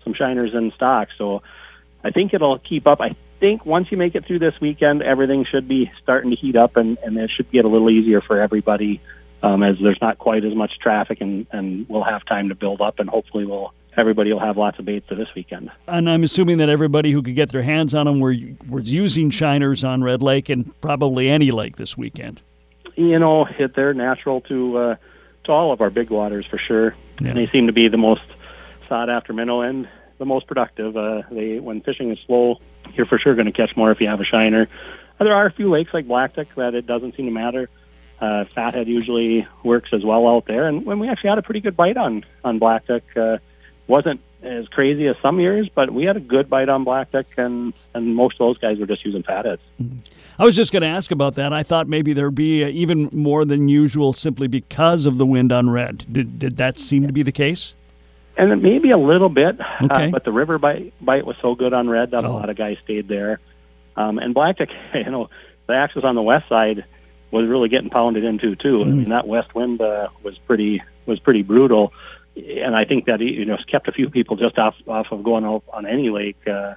some 0.04 0.14
shiners 0.14 0.54
in 0.54 0.70
stock. 0.72 1.08
So 1.16 1.42
I 2.04 2.10
think 2.10 2.34
it'll 2.34 2.58
keep 2.58 2.86
up. 2.86 3.00
I 3.00 3.16
think 3.40 3.64
once 3.64 3.90
you 3.90 3.96
make 3.96 4.14
it 4.14 4.26
through 4.26 4.40
this 4.40 4.60
weekend, 4.60 5.02
everything 5.02 5.44
should 5.44 5.66
be 5.66 5.90
starting 6.02 6.30
to 6.30 6.36
heat 6.36 6.56
up, 6.56 6.76
and 6.76 6.98
and 7.04 7.16
it 7.16 7.30
should 7.30 7.50
get 7.50 7.64
a 7.64 7.68
little 7.68 7.90
easier 7.90 8.20
for 8.20 8.40
everybody 8.40 9.00
um, 9.42 9.62
as 9.62 9.76
there's 9.80 10.00
not 10.00 10.18
quite 10.18 10.44
as 10.44 10.54
much 10.54 10.78
traffic, 10.78 11.20
and 11.20 11.46
and 11.52 11.88
we'll 11.88 12.04
have 12.04 12.24
time 12.24 12.50
to 12.50 12.54
build 12.54 12.80
up, 12.80 12.98
and 12.98 13.08
hopefully 13.08 13.44
we'll 13.44 13.72
everybody 13.96 14.32
will 14.32 14.40
have 14.40 14.56
lots 14.56 14.78
of 14.78 14.84
baits 14.84 15.06
for 15.08 15.14
this 15.14 15.28
weekend. 15.34 15.70
And 15.86 16.08
I'm 16.08 16.22
assuming 16.22 16.58
that 16.58 16.68
everybody 16.68 17.12
who 17.12 17.22
could 17.22 17.34
get 17.34 17.50
their 17.50 17.62
hands 17.62 17.94
on 17.94 18.06
them 18.06 18.20
were 18.20 18.34
was 18.68 18.90
using 18.90 19.30
shiners 19.30 19.84
on 19.84 20.02
Red 20.02 20.22
Lake 20.22 20.48
and 20.48 20.78
probably 20.80 21.28
any 21.28 21.50
lake 21.50 21.76
this 21.76 21.96
weekend. 21.96 22.40
You 22.96 23.18
know, 23.18 23.46
it, 23.58 23.74
they're 23.74 23.94
natural 23.94 24.40
to 24.42 24.76
uh, 24.76 24.96
to 25.44 25.52
all 25.52 25.72
of 25.72 25.80
our 25.80 25.90
big 25.90 26.10
waters 26.10 26.46
for 26.46 26.58
sure, 26.58 26.94
yeah. 27.20 27.28
and 27.28 27.38
they 27.38 27.46
seem 27.48 27.66
to 27.66 27.72
be 27.72 27.88
the 27.88 27.98
most 27.98 28.22
sought 28.88 29.10
after 29.10 29.32
minnow 29.32 29.60
and 29.60 29.88
the 30.18 30.26
most 30.26 30.46
productive. 30.46 30.96
Uh, 30.96 31.22
they 31.30 31.58
when 31.58 31.80
fishing 31.80 32.10
is 32.10 32.18
slow, 32.26 32.60
you're 32.94 33.06
for 33.06 33.18
sure 33.18 33.34
going 33.34 33.46
to 33.46 33.52
catch 33.52 33.76
more 33.76 33.90
if 33.90 34.00
you 34.00 34.08
have 34.08 34.20
a 34.20 34.24
shiner. 34.24 34.68
There 35.18 35.34
are 35.34 35.46
a 35.46 35.52
few 35.52 35.68
lakes 35.68 35.92
like 35.92 36.06
Blackduck 36.06 36.46
that 36.56 36.74
it 36.74 36.86
doesn't 36.86 37.16
seem 37.16 37.26
to 37.26 37.32
matter 37.32 37.68
uh, 38.20 38.44
fathead 38.54 38.88
usually 38.88 39.46
works 39.62 39.90
as 39.92 40.04
well 40.04 40.26
out 40.26 40.46
there. 40.46 40.66
And 40.66 40.84
when 40.84 40.98
we 40.98 41.08
actually 41.08 41.30
had 41.30 41.38
a 41.38 41.42
pretty 41.42 41.60
good 41.60 41.76
bite 41.76 41.96
on 41.96 42.24
on 42.44 42.58
Blackduck, 42.58 43.02
uh, 43.16 43.38
wasn't 43.88 44.20
as 44.42 44.68
crazy 44.68 45.08
as 45.08 45.16
some 45.20 45.40
years, 45.40 45.68
but 45.74 45.90
we 45.90 46.04
had 46.04 46.16
a 46.16 46.20
good 46.20 46.48
bite 46.48 46.68
on 46.68 46.84
Blackduck, 46.84 47.24
and 47.36 47.72
and 47.94 48.14
most 48.14 48.34
of 48.34 48.38
those 48.38 48.58
guys 48.58 48.78
were 48.78 48.86
just 48.86 49.04
using 49.04 49.22
fatheads. 49.22 49.62
I 50.38 50.44
was 50.44 50.54
just 50.54 50.72
going 50.72 50.82
to 50.82 50.88
ask 50.88 51.10
about 51.10 51.34
that. 51.34 51.52
I 51.52 51.64
thought 51.64 51.88
maybe 51.88 52.12
there'd 52.12 52.34
be 52.34 52.62
uh, 52.62 52.68
even 52.68 53.08
more 53.12 53.44
than 53.44 53.68
usual 53.68 54.12
simply 54.12 54.46
because 54.46 55.06
of 55.06 55.18
the 55.18 55.26
wind 55.26 55.50
on 55.50 55.70
red. 55.70 56.06
Did 56.10 56.38
did 56.38 56.56
that 56.58 56.78
seem 56.78 57.06
to 57.06 57.12
be 57.12 57.22
the 57.22 57.32
case? 57.32 57.74
And 58.36 58.62
maybe 58.62 58.92
a 58.92 58.98
little 58.98 59.28
bit, 59.28 59.60
uh, 59.60 59.86
okay. 59.86 60.06
uh, 60.06 60.10
but 60.10 60.24
the 60.24 60.30
river 60.30 60.58
bite 60.58 60.92
bite 61.00 61.26
was 61.26 61.36
so 61.42 61.56
good 61.56 61.72
on 61.72 61.88
red 61.88 62.12
that 62.12 62.24
oh. 62.24 62.28
a 62.28 62.32
lot 62.32 62.50
of 62.50 62.56
guys 62.56 62.76
stayed 62.84 63.08
there. 63.08 63.40
Um, 63.96 64.18
and 64.18 64.32
Blackduck, 64.32 64.70
you 64.94 65.10
know, 65.10 65.28
the 65.66 65.74
axis 65.74 66.04
on 66.04 66.14
the 66.14 66.22
west 66.22 66.48
side 66.48 66.84
was 67.30 67.46
really 67.46 67.68
getting 67.68 67.90
pounded 67.90 68.24
into 68.24 68.54
too. 68.54 68.78
Mm-hmm. 68.78 68.90
I 68.90 68.94
mean, 68.94 69.08
that 69.08 69.26
west 69.26 69.54
wind 69.54 69.80
uh, 69.80 70.08
was 70.22 70.38
pretty 70.38 70.82
was 71.06 71.18
pretty 71.18 71.42
brutal, 71.42 71.92
and 72.38 72.76
I 72.76 72.84
think 72.84 73.06
that 73.06 73.20
you 73.20 73.44
know 73.44 73.58
kept 73.66 73.88
a 73.88 73.92
few 73.92 74.10
people 74.10 74.36
just 74.36 74.58
off 74.58 74.76
off 74.86 75.08
of 75.10 75.22
going 75.22 75.44
out 75.44 75.64
on 75.72 75.86
any 75.86 76.10
lake 76.10 76.36
uh, 76.46 76.74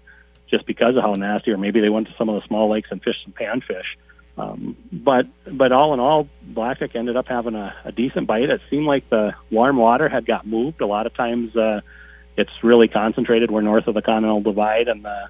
just 0.49 0.65
because 0.65 0.95
of 0.95 1.03
how 1.03 1.13
nasty. 1.13 1.51
Or 1.51 1.57
maybe 1.57 1.79
they 1.81 1.89
went 1.89 2.07
to 2.07 2.15
some 2.17 2.29
of 2.29 2.41
the 2.41 2.47
small 2.47 2.69
lakes 2.69 2.89
and 2.91 3.01
fished 3.01 3.23
some 3.23 3.33
panfish. 3.33 3.97
Um, 4.37 4.77
but 4.91 5.27
but 5.51 5.71
all 5.71 5.93
in 5.93 5.99
all, 5.99 6.27
Blackduck 6.45 6.95
ended 6.95 7.15
up 7.15 7.27
having 7.27 7.55
a, 7.55 7.75
a 7.83 7.91
decent 7.91 8.27
bite. 8.27 8.49
It 8.49 8.61
seemed 8.69 8.85
like 8.85 9.09
the 9.09 9.33
warm 9.49 9.77
water 9.77 10.09
had 10.09 10.25
got 10.25 10.47
moved. 10.47 10.81
A 10.81 10.87
lot 10.87 11.05
of 11.05 11.13
times, 11.13 11.55
uh, 11.55 11.81
it's 12.37 12.51
really 12.63 12.87
concentrated. 12.87 13.51
We're 13.51 13.61
north 13.61 13.87
of 13.87 13.93
the 13.93 14.01
Continental 14.01 14.41
Divide, 14.41 14.87
and 14.87 15.03
the 15.05 15.27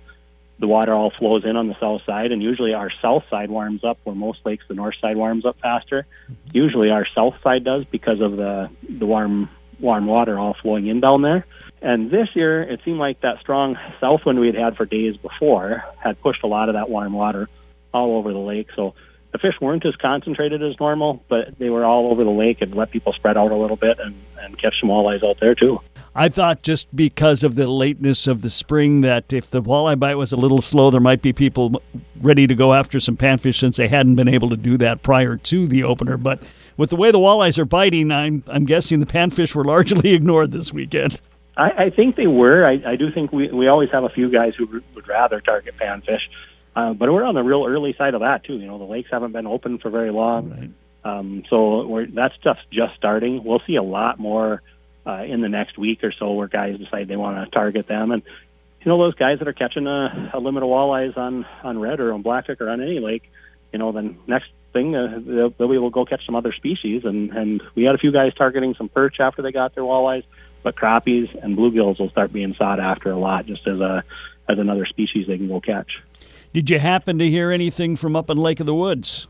the 0.60 0.68
water 0.68 0.94
all 0.94 1.10
flows 1.10 1.44
in 1.44 1.56
on 1.58 1.68
the 1.68 1.80
south 1.80 2.04
side, 2.06 2.32
and 2.32 2.42
usually 2.42 2.76
our 2.76 2.92
south 3.02 3.24
side 3.32 3.50
warms 3.50 3.84
up 3.84 3.98
where 4.04 4.16
most 4.16 4.40
lakes 4.46 4.64
the 4.68 4.76
north 4.76 4.96
side 5.02 5.18
warms 5.18 5.44
up 5.44 5.60
faster. 5.60 6.06
Usually 6.54 6.92
our 6.92 7.08
south 7.16 7.34
side 7.44 7.64
does 7.64 7.84
because 7.86 8.22
of 8.22 8.38
the 8.38 8.70
the 8.88 9.08
warm 9.08 9.50
warm 9.82 10.06
water 10.06 10.40
all 10.40 10.56
flowing 10.62 10.88
in 10.88 11.00
down 11.00 11.22
there. 11.22 11.46
And 11.82 12.12
this 12.12 12.30
year, 12.36 12.62
it 12.62 12.82
seemed 12.86 13.00
like 13.00 13.22
that 13.22 13.40
strong 13.40 13.78
south 14.00 14.26
wind 14.26 14.40
we 14.40 14.48
had 14.48 14.56
had 14.56 14.78
for 14.78 14.86
days 14.86 15.18
before 15.18 15.84
had 16.00 16.22
pushed 16.22 16.44
a 16.44 16.48
lot 16.48 16.70
of 16.70 16.76
that 16.76 16.90
warm 16.90 17.14
water 17.14 17.50
all 17.94 18.18
over 18.18 18.32
the 18.32 18.40
lake. 18.40 18.68
So 18.76 18.94
the 19.32 19.40
fish 19.40 19.56
weren't 19.60 19.86
as 19.86 19.96
concentrated 19.96 20.62
as 20.62 20.80
normal, 20.80 21.24
but 21.28 21.58
they 21.58 21.70
were 21.70 21.86
all 21.86 22.12
over 22.12 22.24
the 22.24 22.30
lake 22.30 22.62
and 22.62 22.76
let 22.76 22.92
people 22.92 23.14
spread 23.14 23.38
out 23.38 23.52
a 23.52 23.56
little 23.56 23.78
bit 23.78 24.00
and, 24.00 24.16
and 24.40 24.58
catch 24.60 24.80
some 24.80 24.90
walleyes 24.90 25.28
out 25.28 25.40
there 25.40 25.56
too. 25.56 25.80
I 26.14 26.28
thought 26.28 26.62
just 26.62 26.94
because 26.94 27.42
of 27.42 27.56
the 27.56 27.68
lateness 27.68 28.28
of 28.28 28.42
the 28.42 28.50
spring 28.50 29.00
that 29.02 29.32
if 29.32 29.50
the 29.50 29.62
walleye 29.62 29.98
bite 29.98 30.16
was 30.16 30.34
a 30.34 30.38
little 30.38 30.62
slow, 30.62 30.92
there 30.92 31.00
might 31.00 31.22
be 31.22 31.32
people 31.32 31.82
ready 32.20 32.48
to 32.48 32.56
go 32.56 32.74
after 32.74 33.00
some 33.00 33.16
panfish 33.16 33.60
since 33.60 33.78
they 33.78 33.88
hadn't 33.88 34.16
been 34.16 34.28
able 34.28 34.50
to 34.50 34.58
do 34.58 34.78
that 34.78 35.04
prior 35.04 35.38
to 35.38 35.68
the 35.68 35.84
opener. 35.84 36.18
But 36.18 36.44
with 36.82 36.90
the 36.90 36.96
way 36.96 37.12
the 37.12 37.20
walleyes 37.20 37.60
are 37.60 37.66
biting, 37.66 38.12
I'm 38.12 38.44
I'm 38.48 38.66
guessing 38.66 39.00
the 39.00 39.06
panfish 39.06 39.54
were 39.54 39.64
largely 39.64 40.14
ignored 40.14 40.52
this 40.52 40.74
weekend. 40.74 41.22
I, 41.56 41.70
I 41.70 41.90
think 41.92 42.16
they 42.16 42.26
were. 42.26 42.66
I, 42.66 42.82
I 42.86 42.96
do 42.96 43.12
think 43.12 43.32
we 43.32 43.50
we 43.50 43.68
always 43.68 43.92
have 43.92 44.04
a 44.04 44.10
few 44.10 44.32
guys 44.32 44.56
who 44.56 44.82
would 44.96 45.08
rather 45.08 45.40
target 45.40 45.76
panfish, 45.78 46.24
uh, 46.76 46.94
but 46.94 47.12
we're 47.14 47.24
on 47.24 47.36
the 47.36 47.44
real 47.44 47.66
early 47.68 47.94
side 47.94 48.16
of 48.16 48.22
that 48.22 48.44
too. 48.44 48.58
You 48.58 48.66
know, 48.66 48.80
the 48.80 48.86
lakes 48.86 49.12
haven't 49.12 49.32
been 49.32 49.46
open 49.46 49.78
for 49.78 49.92
very 49.92 50.10
long, 50.10 50.74
right. 51.04 51.18
um, 51.20 51.44
so 51.50 51.86
we're, 51.86 52.08
that 52.08 52.32
stuff's 52.40 52.66
just 52.72 52.96
starting. 52.96 53.44
We'll 53.44 53.62
see 53.68 53.76
a 53.76 53.84
lot 53.84 54.20
more 54.20 54.64
uh, 55.06 55.24
in 55.24 55.42
the 55.42 55.50
next 55.50 55.78
week 55.78 56.04
or 56.04 56.12
so 56.12 56.34
where 56.34 56.48
guys 56.48 56.80
decide 56.80 57.08
they 57.08 57.16
want 57.16 57.44
to 57.44 57.52
target 57.52 57.88
them. 57.88 58.12
And, 58.12 58.24
you 58.84 58.90
know, 58.90 58.98
those 58.98 59.16
guys 59.16 59.40
that 59.40 59.48
are 59.48 59.54
catching 59.54 59.88
a, 59.88 60.32
a 60.34 60.40
limit 60.40 60.64
of 60.64 60.70
walleyes 60.70 61.18
on, 61.18 61.46
on 61.64 61.80
red 61.80 62.00
or 62.00 62.14
on 62.14 62.24
Blackduck 62.24 62.60
or 62.62 62.70
on 62.70 62.82
any 62.82 63.00
lake, 63.00 63.30
you 63.72 63.80
know, 63.80 63.92
then 63.92 64.18
next 64.28 64.50
thing 64.74 64.96
uh, 64.96 65.20
they'll, 65.26 65.50
they'll 65.52 65.68
be 65.68 65.76
able 65.76 65.90
to 65.90 65.94
go 65.94 66.06
catch 66.06 66.26
some 66.26 66.36
other 66.36 66.54
species. 66.54 67.04
And, 67.06 67.32
and 67.32 67.62
we 67.76 67.84
had 67.84 67.96
a 67.96 67.98
few 67.98 68.12
guys 68.12 68.34
targeting 68.34 68.76
some 68.76 68.90
perch 68.90 69.20
after 69.20 69.42
they 69.42 69.52
got 69.52 69.76
their 69.76 69.84
walleyes, 69.84 70.24
but 70.64 70.76
crappies 70.76 71.30
and 71.44 71.58
bluegills 71.58 72.00
will 72.00 72.10
start 72.10 72.34
being 72.34 72.56
sought 72.56 72.80
after 72.80 73.12
a 73.12 73.18
lot 73.18 73.46
just 73.46 73.68
as 73.68 73.80
a, 73.80 74.04
as 74.50 74.60
another 74.60 74.86
species 74.86 75.28
they 75.28 75.38
can 75.38 75.48
go 75.48 75.60
catch. 75.60 76.02
Did 76.54 76.70
you 76.70 76.80
happen 76.80 77.18
to 77.20 77.30
hear 77.30 77.52
anything 77.52 77.96
from 77.96 78.16
up 78.16 78.30
in 78.30 78.38
Lake 78.38 78.60
of 78.60 78.66
the 78.66 78.76
Woods? 78.76 79.28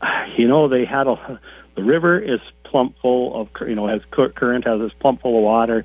You 0.34 0.48
know, 0.48 0.66
they 0.66 0.86
had 0.86 1.06
a, 1.08 1.38
the 1.74 1.82
river 1.82 2.18
is 2.18 2.40
plump 2.64 2.96
full 3.00 3.38
of 3.38 3.48
you 3.68 3.74
know 3.74 3.86
has 3.86 4.00
current 4.10 4.66
has 4.66 4.80
this 4.80 4.92
plump 4.98 5.20
full 5.20 5.36
of 5.36 5.44
water, 5.44 5.84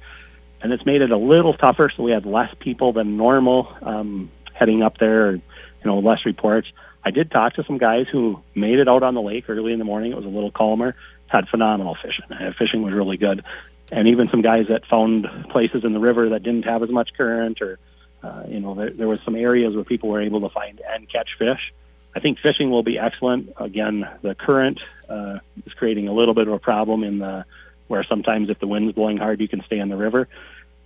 and 0.62 0.74
it's 0.74 0.86
made 0.86 1.02
it 1.02 1.12
a 1.12 1.18
little 1.18 1.54
tougher. 1.54 1.92
So 1.96 2.02
we 2.04 2.12
had 2.12 2.26
less 2.26 2.54
people 2.60 2.94
than 2.94 3.18
normal 3.18 3.76
um, 3.82 4.32
heading 4.54 4.82
up 4.82 4.98
there. 4.98 5.34
You 5.34 5.42
know, 5.84 6.00
less 6.00 6.26
reports. 6.26 6.68
I 7.08 7.12
did 7.12 7.32
talk 7.32 7.54
to 7.54 7.64
some 7.64 7.78
guys 7.78 8.08
who 8.12 8.44
made 8.54 8.80
it 8.80 8.90
out 8.90 9.02
on 9.02 9.14
the 9.14 9.22
lake 9.22 9.46
early 9.48 9.72
in 9.72 9.80
the 9.80 9.86
morning. 9.86 10.12
It 10.12 10.18
was 10.18 10.26
a 10.26 10.28
little 10.28 10.52
calmer. 10.52 10.94
Had 11.28 11.48
phenomenal 11.48 11.96
fishing. 11.96 12.26
Uh, 12.30 12.52
fishing 12.60 12.82
was 12.82 12.94
really 12.94 13.16
good, 13.16 13.46
and 13.94 14.10
even 14.10 14.28
some 14.28 14.42
guys 14.42 14.66
that 14.68 14.86
found 14.86 15.26
places 15.50 15.86
in 15.86 15.94
the 15.94 16.02
river 16.02 16.28
that 16.30 16.44
didn't 16.44 16.64
have 16.64 16.84
as 16.84 16.90
much 16.90 17.12
current, 17.16 17.62
or 17.62 17.80
uh, 18.24 18.44
you 18.50 18.60
know, 18.60 18.76
there, 18.76 18.90
there 18.90 19.08
was 19.08 19.20
some 19.24 19.38
areas 19.38 19.74
where 19.74 19.86
people 19.86 20.10
were 20.10 20.22
able 20.22 20.42
to 20.42 20.50
find 20.50 20.82
and 20.94 21.10
catch 21.10 21.30
fish. 21.40 21.74
I 22.14 22.20
think 22.20 22.40
fishing 22.40 22.72
will 22.72 22.84
be 22.84 23.00
excellent. 23.00 23.54
Again, 23.56 24.06
the 24.22 24.36
current 24.36 24.82
uh, 25.08 25.40
is 25.66 25.74
creating 25.76 26.10
a 26.10 26.14
little 26.14 26.34
bit 26.34 26.48
of 26.48 26.54
a 26.54 26.60
problem 26.60 27.06
in 27.06 27.20
the 27.20 27.46
where 27.88 28.04
sometimes 28.04 28.50
if 28.50 28.60
the 28.60 28.68
wind's 28.68 28.94
blowing 28.94 29.16
hard, 29.16 29.40
you 29.40 29.48
can 29.48 29.64
stay 29.64 29.80
in 29.80 29.88
the 29.88 29.96
river. 29.96 30.28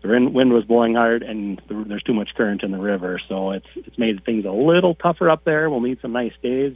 The 0.02 0.08
wind 0.08 0.52
was 0.52 0.66
blowing 0.66 0.96
hard, 0.96 1.22
and 1.22 1.62
there's 1.70 2.02
too 2.02 2.14
much 2.14 2.34
current 2.36 2.64
in 2.64 2.72
the 2.72 2.80
river, 2.80 3.20
so 3.28 3.52
it's 3.52 3.68
it's 3.76 3.98
made 4.00 4.24
things 4.26 4.46
a 4.46 4.52
little 4.52 4.96
tougher 4.96 5.30
up 5.30 5.44
there. 5.44 5.70
We'll 5.70 5.82
need 5.82 6.02
some 6.02 6.12
nice 6.12 6.34
days, 6.42 6.76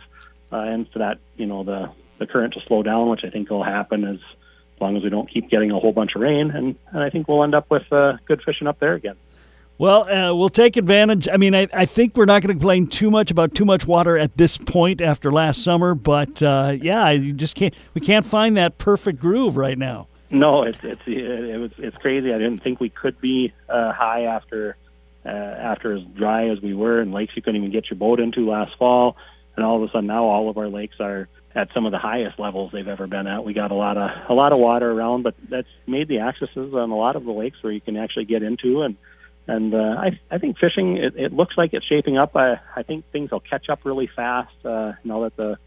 uh, 0.51 0.57
and 0.57 0.87
for 0.91 0.99
that, 0.99 1.17
you 1.35 1.47
know, 1.47 1.63
the 1.63 1.89
the 2.19 2.27
current 2.27 2.53
to 2.53 2.61
slow 2.61 2.83
down, 2.83 3.09
which 3.09 3.23
I 3.23 3.29
think 3.29 3.49
will 3.49 3.63
happen 3.63 4.03
as 4.03 4.19
long 4.79 4.95
as 4.95 5.03
we 5.03 5.09
don't 5.09 5.29
keep 5.29 5.49
getting 5.49 5.71
a 5.71 5.79
whole 5.79 5.91
bunch 5.91 6.15
of 6.15 6.21
rain, 6.21 6.51
and, 6.51 6.75
and 6.91 7.03
I 7.03 7.09
think 7.09 7.27
we'll 7.27 7.43
end 7.43 7.55
up 7.55 7.69
with 7.69 7.91
uh, 7.91 8.17
good 8.25 8.41
fishing 8.43 8.67
up 8.67 8.79
there 8.79 8.93
again. 8.93 9.15
Well, 9.77 10.09
uh, 10.09 10.33
we'll 10.33 10.49
take 10.49 10.77
advantage. 10.77 11.27
I 11.27 11.35
mean, 11.35 11.53
I, 11.53 11.67
I 11.73 11.85
think 11.85 12.15
we're 12.15 12.25
not 12.25 12.41
going 12.41 12.49
to 12.49 12.53
complain 12.53 12.87
too 12.87 13.11
much 13.11 13.29
about 13.29 13.53
too 13.55 13.65
much 13.65 13.85
water 13.85 14.17
at 14.17 14.37
this 14.37 14.57
point 14.57 15.01
after 15.01 15.31
last 15.31 15.63
summer, 15.63 15.95
but 15.95 16.41
uh, 16.41 16.77
yeah, 16.79 17.09
you 17.09 17.33
just 17.33 17.55
can't. 17.55 17.73
We 17.93 18.01
can't 18.01 18.25
find 18.25 18.55
that 18.55 18.77
perfect 18.77 19.19
groove 19.19 19.57
right 19.57 19.77
now. 19.77 20.07
No, 20.31 20.63
it's 20.63 20.83
it's 20.83 21.01
it 21.05 21.59
was 21.59 21.71
it's 21.77 21.97
crazy. 21.97 22.33
I 22.33 22.39
didn't 22.39 22.63
think 22.63 22.79
we 22.79 22.89
could 22.89 23.21
be 23.21 23.53
uh, 23.69 23.93
high 23.93 24.23
after 24.23 24.75
uh, 25.23 25.29
after 25.29 25.93
as 25.93 26.03
dry 26.03 26.49
as 26.49 26.59
we 26.61 26.73
were, 26.73 26.99
and 26.99 27.13
lakes 27.13 27.33
you 27.35 27.43
couldn't 27.43 27.61
even 27.61 27.71
get 27.71 27.89
your 27.91 27.97
boat 27.97 28.19
into 28.19 28.49
last 28.49 28.75
fall, 28.77 29.17
and 29.55 29.63
all 29.63 29.81
of 29.81 29.87
a 29.87 29.91
sudden 29.91 30.07
now 30.07 30.25
all 30.25 30.49
of 30.49 30.57
our 30.57 30.67
lakes 30.67 30.95
are 30.99 31.27
at 31.53 31.71
some 31.73 31.85
of 31.85 31.91
the 31.91 31.99
highest 31.99 32.39
levels 32.39 32.71
they've 32.71 32.87
ever 32.87 33.07
been 33.07 33.27
at. 33.27 33.45
We 33.45 33.53
got 33.53 33.71
a 33.71 33.75
lot 33.75 33.97
of 33.97 34.09
a 34.29 34.33
lot 34.33 34.51
of 34.51 34.57
water 34.57 34.91
around, 34.91 35.23
but 35.23 35.35
that's 35.47 35.69
made 35.85 36.07
the 36.07 36.19
accesses 36.19 36.73
on 36.73 36.89
a 36.89 36.97
lot 36.97 37.15
of 37.15 37.23
the 37.23 37.31
lakes 37.31 37.61
where 37.61 37.71
you 37.71 37.81
can 37.81 37.95
actually 37.95 38.25
get 38.25 38.41
into 38.43 38.81
and 38.81 38.97
and 39.47 39.75
uh, 39.75 39.95
I, 39.99 40.19
I 40.31 40.37
think 40.39 40.57
fishing 40.57 40.97
it, 40.97 41.15
it 41.15 41.33
looks 41.33 41.55
like 41.57 41.73
it's 41.73 41.85
shaping 41.85 42.17
up. 42.17 42.35
I, 42.35 42.59
I 42.75 42.83
think 42.83 43.05
things 43.11 43.31
will 43.31 43.41
catch 43.41 43.69
up 43.69 43.81
really 43.83 44.07
fast 44.07 44.53
uh, 44.65 44.93
now 45.03 45.21
that 45.21 45.35
the 45.35 45.57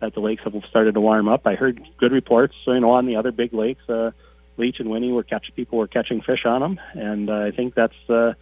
that 0.00 0.14
the 0.14 0.20
lakes 0.20 0.42
have 0.44 0.54
started 0.68 0.94
to 0.94 1.00
warm 1.00 1.28
up. 1.28 1.46
I 1.46 1.54
heard 1.54 1.82
good 1.98 2.12
reports, 2.12 2.54
you 2.66 2.80
know, 2.80 2.90
on 2.90 3.06
the 3.06 3.16
other 3.16 3.32
big 3.32 3.52
lakes. 3.52 3.88
Uh, 3.88 4.10
Leech 4.56 4.80
and 4.80 4.90
Winnie 4.90 5.12
were 5.12 5.22
catching 5.22 5.54
people 5.54 5.78
were 5.78 5.86
catching 5.86 6.22
fish 6.22 6.44
on 6.44 6.60
them, 6.60 6.80
and 6.94 7.28
uh, 7.28 7.40
I 7.40 7.50
think 7.50 7.74
that's 7.74 7.94
uh, 8.08 8.28
you 8.28 8.34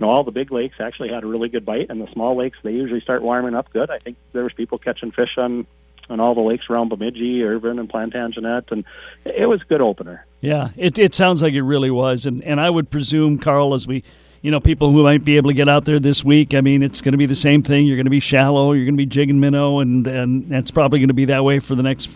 know 0.00 0.10
all 0.10 0.24
the 0.24 0.30
big 0.30 0.52
lakes 0.52 0.76
actually 0.78 1.08
had 1.08 1.24
a 1.24 1.26
really 1.26 1.48
good 1.48 1.64
bite, 1.64 1.86
and 1.88 2.00
the 2.00 2.10
small 2.12 2.36
lakes 2.36 2.58
they 2.62 2.72
usually 2.72 3.00
start 3.00 3.22
warming 3.22 3.54
up 3.54 3.72
good. 3.72 3.90
I 3.90 3.98
think 3.98 4.16
there 4.32 4.42
was 4.42 4.52
people 4.52 4.78
catching 4.78 5.10
fish 5.10 5.38
on 5.38 5.66
on 6.10 6.20
all 6.20 6.34
the 6.34 6.42
lakes 6.42 6.66
around 6.68 6.90
Bemidji, 6.90 7.42
Irving, 7.42 7.78
and 7.78 7.88
Plantagenet, 7.88 8.70
and 8.70 8.84
it 9.24 9.48
was 9.48 9.62
a 9.62 9.64
good 9.64 9.80
opener. 9.80 10.26
Yeah, 10.40 10.70
it 10.76 10.98
it 10.98 11.14
sounds 11.14 11.42
like 11.42 11.54
it 11.54 11.62
really 11.62 11.90
was, 11.90 12.26
and 12.26 12.42
and 12.44 12.60
I 12.60 12.70
would 12.70 12.90
presume, 12.90 13.38
Carl, 13.38 13.74
as 13.74 13.86
we. 13.86 14.04
You 14.44 14.50
know, 14.50 14.60
people 14.60 14.92
who 14.92 15.02
might 15.02 15.24
be 15.24 15.38
able 15.38 15.48
to 15.48 15.54
get 15.54 15.70
out 15.70 15.86
there 15.86 15.98
this 15.98 16.22
week. 16.22 16.52
I 16.52 16.60
mean, 16.60 16.82
it's 16.82 17.00
going 17.00 17.12
to 17.12 17.18
be 17.18 17.24
the 17.24 17.34
same 17.34 17.62
thing. 17.62 17.86
You're 17.86 17.96
going 17.96 18.04
to 18.04 18.10
be 18.10 18.20
shallow. 18.20 18.72
You're 18.72 18.84
going 18.84 18.92
to 18.92 18.98
be 18.98 19.06
jigging 19.06 19.40
minnow, 19.40 19.78
and 19.78 20.06
and 20.06 20.52
it's 20.52 20.70
probably 20.70 20.98
going 20.98 21.08
to 21.08 21.14
be 21.14 21.24
that 21.24 21.42
way 21.44 21.60
for 21.60 21.74
the 21.74 21.82
next 21.82 22.14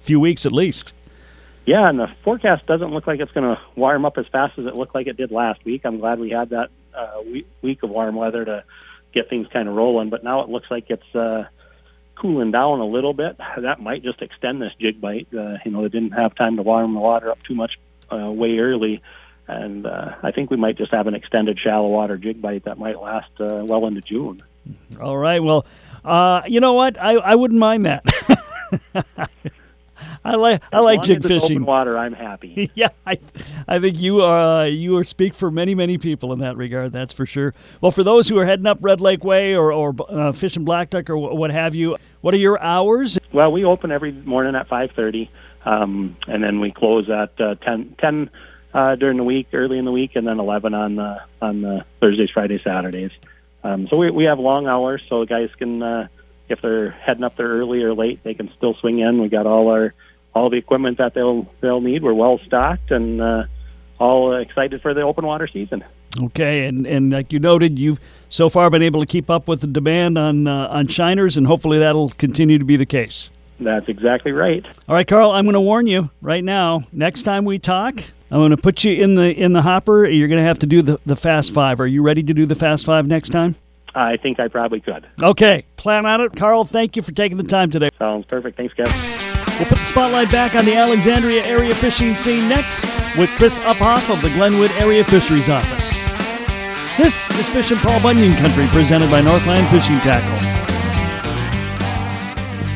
few 0.00 0.20
weeks 0.20 0.44
at 0.44 0.52
least. 0.52 0.92
Yeah, 1.64 1.88
and 1.88 1.98
the 1.98 2.08
forecast 2.22 2.66
doesn't 2.66 2.92
look 2.92 3.06
like 3.06 3.20
it's 3.20 3.32
going 3.32 3.56
to 3.56 3.58
warm 3.76 4.04
up 4.04 4.18
as 4.18 4.26
fast 4.26 4.58
as 4.58 4.66
it 4.66 4.76
looked 4.76 4.94
like 4.94 5.06
it 5.06 5.16
did 5.16 5.30
last 5.30 5.64
week. 5.64 5.86
I'm 5.86 6.00
glad 6.00 6.20
we 6.20 6.28
had 6.28 6.50
that 6.50 6.68
uh, 6.94 7.22
week 7.62 7.82
of 7.82 7.88
warm 7.88 8.14
weather 8.14 8.44
to 8.44 8.62
get 9.14 9.30
things 9.30 9.46
kind 9.50 9.66
of 9.66 9.74
rolling. 9.74 10.10
But 10.10 10.22
now 10.22 10.42
it 10.42 10.50
looks 10.50 10.70
like 10.70 10.90
it's 10.90 11.14
uh, 11.14 11.46
cooling 12.14 12.50
down 12.50 12.80
a 12.80 12.86
little 12.86 13.14
bit. 13.14 13.38
That 13.56 13.80
might 13.80 14.02
just 14.02 14.20
extend 14.20 14.60
this 14.60 14.74
jig 14.78 15.00
bite. 15.00 15.28
Uh, 15.32 15.56
you 15.64 15.70
know, 15.70 15.80
they 15.80 15.88
didn't 15.88 16.12
have 16.12 16.34
time 16.34 16.56
to 16.56 16.62
warm 16.62 16.92
the 16.92 17.00
water 17.00 17.30
up 17.30 17.42
too 17.42 17.54
much 17.54 17.78
uh, 18.12 18.30
way 18.30 18.58
early. 18.58 19.00
And 19.50 19.84
uh, 19.84 20.14
I 20.22 20.30
think 20.30 20.48
we 20.48 20.56
might 20.56 20.78
just 20.78 20.92
have 20.92 21.08
an 21.08 21.14
extended 21.14 21.58
shallow 21.58 21.88
water 21.88 22.16
jig 22.16 22.40
bite 22.40 22.64
that 22.66 22.78
might 22.78 23.00
last 23.00 23.30
uh, 23.40 23.62
well 23.64 23.84
into 23.86 24.00
June. 24.00 24.44
All 25.00 25.16
right. 25.16 25.42
Well, 25.42 25.66
uh, 26.04 26.42
you 26.46 26.60
know 26.60 26.74
what? 26.74 27.02
I, 27.02 27.14
I 27.14 27.34
wouldn't 27.34 27.58
mind 27.58 27.84
that. 27.84 28.04
I 30.24 30.36
like 30.36 30.62
I 30.72 30.80
like 30.80 31.02
jig 31.02 31.22
fishing. 31.22 31.56
Open 31.56 31.66
water, 31.66 31.98
I'm 31.98 32.12
happy. 32.12 32.70
yeah, 32.74 32.88
I, 33.06 33.18
I 33.66 33.80
think 33.80 33.98
you 33.98 34.20
are 34.20 34.62
uh, 34.62 34.64
you 34.64 34.96
are 34.98 35.04
speak 35.04 35.34
for 35.34 35.50
many 35.50 35.74
many 35.74 35.98
people 35.98 36.32
in 36.32 36.38
that 36.40 36.56
regard. 36.56 36.92
That's 36.92 37.12
for 37.12 37.26
sure. 37.26 37.54
Well, 37.80 37.90
for 37.90 38.04
those 38.04 38.28
who 38.28 38.38
are 38.38 38.44
heading 38.44 38.66
up 38.66 38.78
Red 38.80 39.00
Lake 39.00 39.24
Way 39.24 39.56
or 39.56 39.72
or 39.72 39.94
uh, 40.08 40.32
fishing 40.32 40.64
black 40.64 40.90
duck 40.90 41.10
or 41.10 41.16
what 41.16 41.50
have 41.50 41.74
you, 41.74 41.96
what 42.20 42.34
are 42.34 42.38
your 42.38 42.62
hours? 42.62 43.18
Well, 43.32 43.50
we 43.50 43.64
open 43.64 43.90
every 43.90 44.12
morning 44.12 44.54
at 44.54 44.68
five 44.68 44.90
thirty, 44.94 45.30
um, 45.64 46.16
and 46.28 46.42
then 46.44 46.60
we 46.60 46.70
close 46.70 47.10
at 47.10 47.38
uh, 47.40 47.56
10, 47.56 47.96
10 47.98 48.30
uh, 48.72 48.94
during 48.96 49.16
the 49.16 49.24
week, 49.24 49.48
early 49.52 49.78
in 49.78 49.84
the 49.84 49.92
week, 49.92 50.16
and 50.16 50.26
then 50.26 50.38
eleven 50.38 50.74
on 50.74 50.96
the 50.96 51.20
on 51.40 51.62
the 51.62 51.84
Thursdays, 52.00 52.30
Fridays, 52.30 52.62
Saturdays. 52.62 53.10
Um, 53.62 53.88
so 53.88 53.96
we 53.96 54.10
we 54.10 54.24
have 54.24 54.38
long 54.38 54.66
hours, 54.66 55.02
so 55.08 55.24
guys 55.24 55.50
can 55.58 55.82
uh, 55.82 56.08
if 56.48 56.60
they're 56.60 56.90
heading 56.90 57.24
up 57.24 57.36
there 57.36 57.48
early 57.48 57.82
or 57.82 57.94
late, 57.94 58.22
they 58.24 58.34
can 58.34 58.50
still 58.56 58.74
swing 58.74 58.98
in. 58.98 59.20
We 59.20 59.28
got 59.28 59.46
all 59.46 59.68
our 59.68 59.94
all 60.34 60.50
the 60.50 60.56
equipment 60.56 60.98
that 60.98 61.14
they'll 61.14 61.46
they'll 61.60 61.80
need. 61.80 62.02
We're 62.02 62.14
well 62.14 62.38
stocked 62.46 62.90
and 62.90 63.20
uh, 63.20 63.44
all 63.98 64.34
excited 64.36 64.82
for 64.82 64.94
the 64.94 65.02
open 65.02 65.26
water 65.26 65.46
season. 65.46 65.84
Okay, 66.20 66.66
and 66.66 66.86
and 66.86 67.12
like 67.12 67.32
you 67.32 67.38
noted, 67.38 67.78
you've 67.78 68.00
so 68.28 68.48
far 68.48 68.68
been 68.70 68.82
able 68.82 69.00
to 69.00 69.06
keep 69.06 69.30
up 69.30 69.46
with 69.46 69.60
the 69.60 69.66
demand 69.66 70.18
on 70.18 70.46
uh, 70.46 70.68
on 70.68 70.88
shiners, 70.88 71.36
and 71.36 71.46
hopefully 71.46 71.78
that'll 71.78 72.10
continue 72.10 72.58
to 72.58 72.64
be 72.64 72.76
the 72.76 72.86
case. 72.86 73.30
That's 73.60 73.88
exactly 73.88 74.32
right. 74.32 74.64
All 74.88 74.94
right, 74.94 75.06
Carl, 75.06 75.30
I'm 75.30 75.44
going 75.44 75.54
to 75.54 75.60
warn 75.60 75.86
you 75.86 76.10
right 76.22 76.42
now. 76.42 76.84
Next 76.92 77.22
time 77.22 77.44
we 77.44 77.58
talk, 77.58 78.02
I'm 78.30 78.38
going 78.38 78.50
to 78.50 78.56
put 78.56 78.84
you 78.84 78.92
in 78.92 79.14
the 79.14 79.32
in 79.32 79.52
the 79.52 79.62
hopper. 79.62 80.06
You're 80.06 80.28
going 80.28 80.38
to 80.38 80.44
have 80.44 80.58
to 80.60 80.66
do 80.66 80.82
the 80.82 80.98
the 81.04 81.16
fast 81.16 81.52
five. 81.52 81.80
Are 81.80 81.86
you 81.86 82.02
ready 82.02 82.22
to 82.22 82.34
do 82.34 82.46
the 82.46 82.54
fast 82.54 82.86
five 82.86 83.06
next 83.06 83.28
time? 83.30 83.56
I 83.94 84.16
think 84.16 84.38
I 84.38 84.48
probably 84.48 84.80
could. 84.80 85.06
Okay, 85.20 85.64
plan 85.76 86.06
on 86.06 86.20
it. 86.20 86.36
Carl, 86.36 86.64
thank 86.64 86.96
you 86.96 87.02
for 87.02 87.12
taking 87.12 87.36
the 87.36 87.44
time 87.44 87.70
today. 87.70 87.88
Sounds 87.98 88.24
perfect. 88.24 88.56
Thanks, 88.56 88.72
Kevin. 88.74 88.94
We'll 89.58 89.68
put 89.68 89.78
the 89.78 89.84
spotlight 89.84 90.30
back 90.30 90.54
on 90.54 90.64
the 90.64 90.74
Alexandria 90.74 91.44
area 91.44 91.74
fishing 91.74 92.16
scene 92.16 92.48
next 92.48 92.84
with 93.18 93.28
Chris 93.30 93.58
Uphoff 93.58 94.10
of 94.14 94.22
the 94.22 94.30
Glenwood 94.30 94.70
Area 94.72 95.04
Fisheries 95.04 95.48
Office. 95.50 95.90
This 96.96 97.30
is 97.38 97.48
Fishin' 97.48 97.78
Paul 97.78 98.00
Bunyan 98.00 98.36
Country 98.36 98.66
presented 98.68 99.10
by 99.10 99.20
Northland 99.20 99.66
Fishing 99.68 99.98
Tackle. 100.00 100.69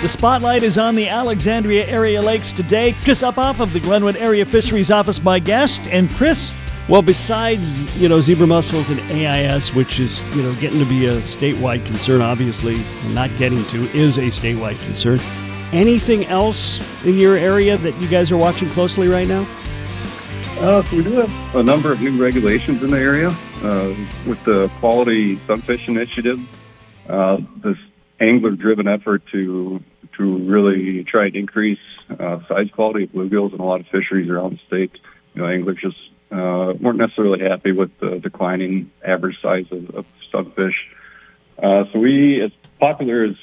The 0.00 0.08
spotlight 0.08 0.62
is 0.62 0.78
on 0.78 0.94
the 0.94 1.08
Alexandria 1.08 1.84
area 1.84 2.22
lakes 2.22 2.52
today. 2.52 2.94
Chris 3.02 3.20
Uphoff 3.24 3.58
of 3.58 3.72
the 3.72 3.80
Glenwood 3.80 4.14
Area 4.14 4.46
Fisheries 4.46 4.92
Office, 4.92 5.20
my 5.20 5.40
guest. 5.40 5.88
And 5.88 6.08
Chris, 6.14 6.54
well, 6.88 7.02
besides, 7.02 8.00
you 8.00 8.08
know, 8.08 8.20
zebra 8.20 8.46
mussels 8.46 8.90
and 8.90 9.00
AIS, 9.10 9.74
which 9.74 9.98
is, 9.98 10.22
you 10.36 10.44
know, 10.44 10.54
getting 10.60 10.78
to 10.78 10.84
be 10.84 11.06
a 11.06 11.16
statewide 11.22 11.84
concern, 11.84 12.20
obviously, 12.20 12.76
and 12.76 13.12
not 13.12 13.28
getting 13.38 13.64
to 13.66 13.90
is 13.90 14.18
a 14.18 14.28
statewide 14.28 14.80
concern. 14.84 15.18
Anything 15.72 16.26
else 16.26 16.80
in 17.04 17.18
your 17.18 17.36
area 17.36 17.76
that 17.76 18.00
you 18.00 18.06
guys 18.06 18.30
are 18.30 18.36
watching 18.36 18.68
closely 18.70 19.08
right 19.08 19.26
now? 19.26 19.48
Uh, 20.60 20.80
so 20.84 20.96
we 20.96 21.02
do 21.02 21.10
have 21.14 21.56
a 21.56 21.62
number 21.64 21.90
of 21.90 22.00
new 22.00 22.22
regulations 22.22 22.84
in 22.84 22.90
the 22.90 22.98
area 23.00 23.30
uh, 23.64 23.92
with 24.28 24.42
the 24.44 24.70
Quality 24.78 25.40
Sunfish 25.48 25.88
Initiative. 25.88 26.38
Uh, 27.08 27.38
angler-driven 28.20 28.88
effort 28.88 29.22
to 29.32 29.82
to 30.16 30.38
really 30.38 31.04
try 31.04 31.26
and 31.26 31.36
increase 31.36 31.78
uh, 32.10 32.40
size 32.48 32.68
quality 32.72 33.04
of 33.04 33.10
bluegills 33.10 33.54
in 33.54 33.60
a 33.60 33.64
lot 33.64 33.80
of 33.80 33.86
fisheries 33.86 34.28
around 34.28 34.54
the 34.54 34.60
state. 34.66 34.98
You 35.34 35.42
know, 35.42 35.48
anglers 35.48 35.78
just 35.80 35.96
uh, 36.32 36.74
weren't 36.80 36.98
necessarily 36.98 37.40
happy 37.40 37.72
with 37.72 37.96
the 38.00 38.18
declining 38.18 38.90
average 39.04 39.40
size 39.40 39.66
of, 39.70 39.90
of 39.90 40.06
sunfish. 40.32 40.88
Uh, 41.62 41.84
so 41.92 41.98
we, 41.98 42.42
as 42.42 42.50
popular 42.80 43.24
as 43.24 43.36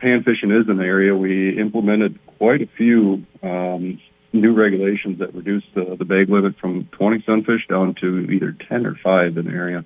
pan 0.00 0.22
fishing 0.22 0.50
is 0.50 0.68
in 0.68 0.76
the 0.76 0.84
area, 0.84 1.14
we 1.14 1.58
implemented 1.58 2.18
quite 2.38 2.62
a 2.62 2.66
few 2.66 3.24
um, 3.42 4.00
new 4.32 4.52
regulations 4.52 5.20
that 5.20 5.34
reduced 5.34 5.66
the, 5.74 5.96
the 5.96 6.04
bag 6.04 6.28
limit 6.28 6.58
from 6.58 6.84
20 6.92 7.22
sunfish 7.24 7.66
down 7.68 7.94
to 7.94 8.30
either 8.30 8.52
10 8.52 8.86
or 8.86 8.96
5 8.96 9.38
in 9.38 9.44
the 9.46 9.52
area. 9.52 9.84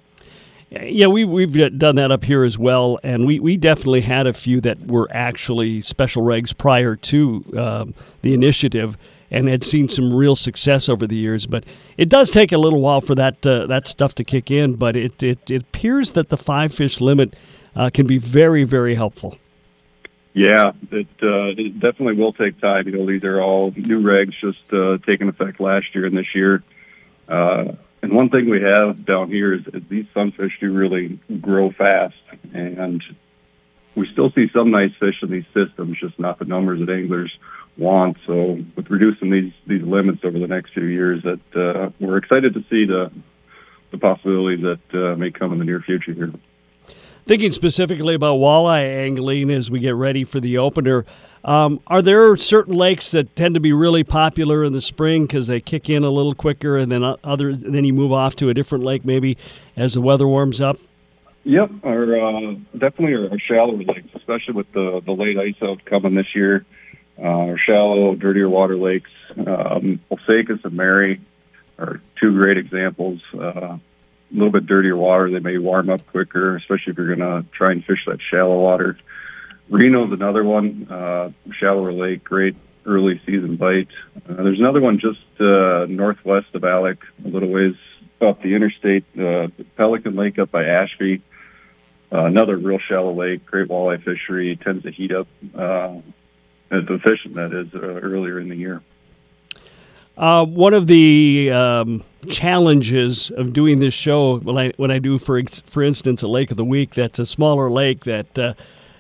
Yeah, 0.70 1.06
we 1.06 1.24
we've 1.24 1.78
done 1.78 1.96
that 1.96 2.10
up 2.10 2.24
here 2.24 2.44
as 2.44 2.58
well, 2.58 2.98
and 3.02 3.26
we, 3.26 3.40
we 3.40 3.56
definitely 3.56 4.02
had 4.02 4.26
a 4.26 4.34
few 4.34 4.60
that 4.60 4.86
were 4.86 5.08
actually 5.10 5.80
special 5.80 6.22
regs 6.22 6.56
prior 6.56 6.94
to 6.94 7.44
um, 7.56 7.94
the 8.20 8.34
initiative, 8.34 8.98
and 9.30 9.48
had 9.48 9.64
seen 9.64 9.88
some 9.88 10.12
real 10.12 10.36
success 10.36 10.88
over 10.90 11.06
the 11.06 11.16
years. 11.16 11.46
But 11.46 11.64
it 11.96 12.10
does 12.10 12.30
take 12.30 12.52
a 12.52 12.58
little 12.58 12.82
while 12.82 13.00
for 13.00 13.14
that 13.14 13.46
uh, 13.46 13.66
that 13.66 13.88
stuff 13.88 14.14
to 14.16 14.24
kick 14.24 14.50
in. 14.50 14.74
But 14.74 14.94
it 14.94 15.22
it, 15.22 15.50
it 15.50 15.62
appears 15.62 16.12
that 16.12 16.28
the 16.28 16.36
five 16.36 16.74
fish 16.74 17.00
limit 17.00 17.34
uh, 17.74 17.88
can 17.88 18.06
be 18.06 18.18
very 18.18 18.64
very 18.64 18.94
helpful. 18.94 19.38
Yeah, 20.34 20.72
it 20.90 21.08
uh, 21.22 21.56
it 21.56 21.80
definitely 21.80 22.14
will 22.14 22.34
take 22.34 22.60
time. 22.60 22.86
You 22.86 22.92
know, 22.92 23.06
these 23.06 23.24
are 23.24 23.40
all 23.40 23.72
new 23.74 24.02
regs 24.02 24.34
just 24.38 24.70
uh, 24.70 24.98
taking 25.06 25.28
effect 25.28 25.60
last 25.60 25.94
year 25.94 26.04
and 26.04 26.16
this 26.16 26.34
year. 26.34 26.62
And 28.02 28.12
one 28.12 28.30
thing 28.30 28.48
we 28.48 28.62
have 28.62 29.04
down 29.04 29.28
here 29.28 29.52
is, 29.54 29.66
is 29.72 29.82
these 29.88 30.06
sunfish 30.14 30.52
do 30.60 30.72
really 30.72 31.18
grow 31.40 31.70
fast, 31.72 32.14
and 32.54 33.02
we 33.96 34.08
still 34.12 34.30
see 34.30 34.46
some 34.54 34.70
nice 34.70 34.92
fish 35.00 35.16
in 35.22 35.30
these 35.30 35.46
systems, 35.52 35.98
just 36.00 36.18
not 36.18 36.38
the 36.38 36.44
numbers 36.44 36.80
that 36.80 36.90
anglers 36.90 37.36
want. 37.76 38.16
So, 38.26 38.62
with 38.76 38.88
reducing 38.88 39.30
these 39.30 39.52
these 39.66 39.82
limits 39.82 40.20
over 40.24 40.38
the 40.38 40.46
next 40.46 40.74
few 40.74 40.84
years, 40.84 41.22
that 41.24 41.40
uh, 41.56 41.90
we're 41.98 42.18
excited 42.18 42.54
to 42.54 42.60
see 42.70 42.84
the 42.84 43.10
the 43.90 43.98
possibilities 43.98 44.62
that 44.62 44.94
uh, 44.94 45.16
may 45.16 45.30
come 45.30 45.52
in 45.52 45.58
the 45.58 45.64
near 45.64 45.80
future 45.80 46.12
here. 46.12 46.32
Thinking 47.26 47.52
specifically 47.52 48.14
about 48.14 48.36
walleye 48.36 49.04
angling 49.04 49.50
as 49.50 49.70
we 49.70 49.80
get 49.80 49.94
ready 49.94 50.24
for 50.24 50.40
the 50.40 50.56
opener, 50.56 51.04
um, 51.48 51.80
are 51.86 52.02
there 52.02 52.36
certain 52.36 52.74
lakes 52.74 53.10
that 53.12 53.34
tend 53.34 53.54
to 53.54 53.60
be 53.60 53.72
really 53.72 54.04
popular 54.04 54.62
in 54.64 54.74
the 54.74 54.82
spring 54.82 55.22
because 55.22 55.46
they 55.46 55.62
kick 55.62 55.88
in 55.88 56.04
a 56.04 56.10
little 56.10 56.34
quicker, 56.34 56.76
and 56.76 56.92
then 56.92 57.02
other 57.24 57.54
then 57.54 57.84
you 57.84 57.94
move 57.94 58.12
off 58.12 58.36
to 58.36 58.50
a 58.50 58.54
different 58.54 58.84
lake 58.84 59.02
maybe 59.02 59.38
as 59.74 59.94
the 59.94 60.02
weather 60.02 60.28
warms 60.28 60.60
up? 60.60 60.76
Yep, 61.44 61.70
our 61.84 62.20
uh, 62.20 62.54
definitely 62.76 63.14
our, 63.14 63.30
our 63.30 63.38
shallower 63.38 63.82
lakes, 63.82 64.10
especially 64.14 64.52
with 64.52 64.70
the 64.72 65.00
the 65.06 65.12
late 65.12 65.38
ice 65.38 65.54
out 65.62 65.82
coming 65.86 66.14
this 66.14 66.34
year. 66.34 66.66
Uh, 67.18 67.22
our 67.22 67.56
shallow, 67.56 68.14
dirtier 68.14 68.50
water 68.50 68.76
lakes, 68.76 69.10
um, 69.38 70.00
Osakis 70.10 70.62
and 70.66 70.74
Mary, 70.74 71.18
are 71.78 72.02
two 72.20 72.34
great 72.34 72.58
examples. 72.58 73.22
Uh, 73.32 73.78
a 73.78 73.80
little 74.30 74.50
bit 74.50 74.66
dirtier 74.66 74.98
water, 74.98 75.30
they 75.30 75.38
may 75.38 75.56
warm 75.56 75.88
up 75.88 76.06
quicker, 76.08 76.56
especially 76.56 76.90
if 76.90 76.98
you're 76.98 77.16
going 77.16 77.20
to 77.20 77.48
try 77.52 77.72
and 77.72 77.82
fish 77.86 78.04
that 78.06 78.20
shallow 78.20 78.60
water. 78.60 78.98
Reno's 79.70 80.12
another 80.12 80.44
one, 80.44 80.86
uh, 80.90 81.30
shallower 81.52 81.92
lake, 81.92 82.24
great 82.24 82.56
early 82.86 83.20
season 83.26 83.56
bite. 83.56 83.88
Uh, 84.16 84.42
there's 84.42 84.58
another 84.58 84.80
one 84.80 84.98
just 84.98 85.20
uh, 85.40 85.86
northwest 85.88 86.46
of 86.54 86.64
Alex, 86.64 87.06
a 87.24 87.28
little 87.28 87.50
ways 87.50 87.74
up 88.20 88.42
the 88.42 88.54
interstate, 88.54 89.04
uh, 89.18 89.48
Pelican 89.76 90.16
Lake 90.16 90.38
up 90.38 90.50
by 90.50 90.64
Ashby. 90.64 91.22
uh, 92.12 92.24
another 92.24 92.56
real 92.56 92.78
shallow 92.78 93.12
lake, 93.12 93.44
great 93.46 93.68
walleye 93.68 94.02
fishery, 94.02 94.56
tends 94.56 94.82
to 94.84 94.90
heat 94.90 95.12
up 95.12 95.28
uh, 95.54 95.94
the 96.70 96.98
fishing 97.02 97.34
that 97.34 97.52
is 97.52 97.72
uh, 97.74 97.78
earlier 97.78 98.40
in 98.40 98.48
the 98.48 98.56
year. 98.56 98.82
Uh, 100.16 100.44
one 100.44 100.74
of 100.74 100.86
the 100.88 101.50
um, 101.52 102.02
challenges 102.28 103.30
of 103.30 103.52
doing 103.52 103.78
this 103.78 103.94
show, 103.94 104.38
when 104.38 104.58
I, 104.58 104.72
when 104.76 104.90
I 104.90 104.98
do, 104.98 105.18
for 105.18 105.40
for 105.64 105.82
instance, 105.82 106.22
a 106.22 106.28
lake 106.28 106.50
of 106.50 106.56
the 106.56 106.64
week 106.64 106.94
that's 106.94 107.20
a 107.20 107.26
smaller 107.26 107.70
lake 107.70 108.04
that 108.04 108.36
uh, 108.38 108.54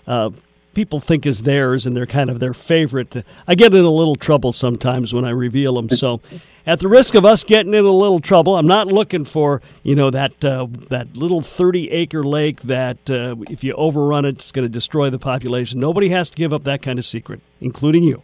uh, 0.06 0.30
people 0.78 1.00
think 1.00 1.26
is 1.26 1.42
theirs 1.42 1.86
and 1.86 1.96
they're 1.96 2.06
kind 2.06 2.30
of 2.30 2.38
their 2.38 2.54
favorite. 2.54 3.24
I 3.48 3.56
get 3.56 3.74
in 3.74 3.84
a 3.84 3.90
little 3.90 4.14
trouble 4.14 4.52
sometimes 4.52 5.12
when 5.12 5.24
I 5.24 5.30
reveal 5.30 5.74
them. 5.74 5.90
So, 5.90 6.20
at 6.68 6.78
the 6.78 6.86
risk 6.86 7.16
of 7.16 7.24
us 7.24 7.42
getting 7.42 7.74
in 7.74 7.84
a 7.84 7.90
little 7.90 8.20
trouble, 8.20 8.54
I'm 8.54 8.68
not 8.68 8.86
looking 8.86 9.24
for 9.24 9.60
you 9.82 9.96
know 9.96 10.08
that 10.10 10.44
uh, 10.44 10.68
that 10.88 11.16
little 11.16 11.40
30 11.40 11.90
acre 11.90 12.22
lake 12.22 12.60
that 12.60 13.10
uh, 13.10 13.34
if 13.50 13.64
you 13.64 13.72
overrun 13.72 14.24
it, 14.24 14.36
it's 14.36 14.52
going 14.52 14.66
to 14.66 14.68
destroy 14.68 15.10
the 15.10 15.18
population. 15.18 15.80
Nobody 15.80 16.10
has 16.10 16.30
to 16.30 16.36
give 16.36 16.52
up 16.52 16.62
that 16.62 16.80
kind 16.80 17.00
of 17.00 17.04
secret, 17.04 17.40
including 17.60 18.04
you. 18.04 18.22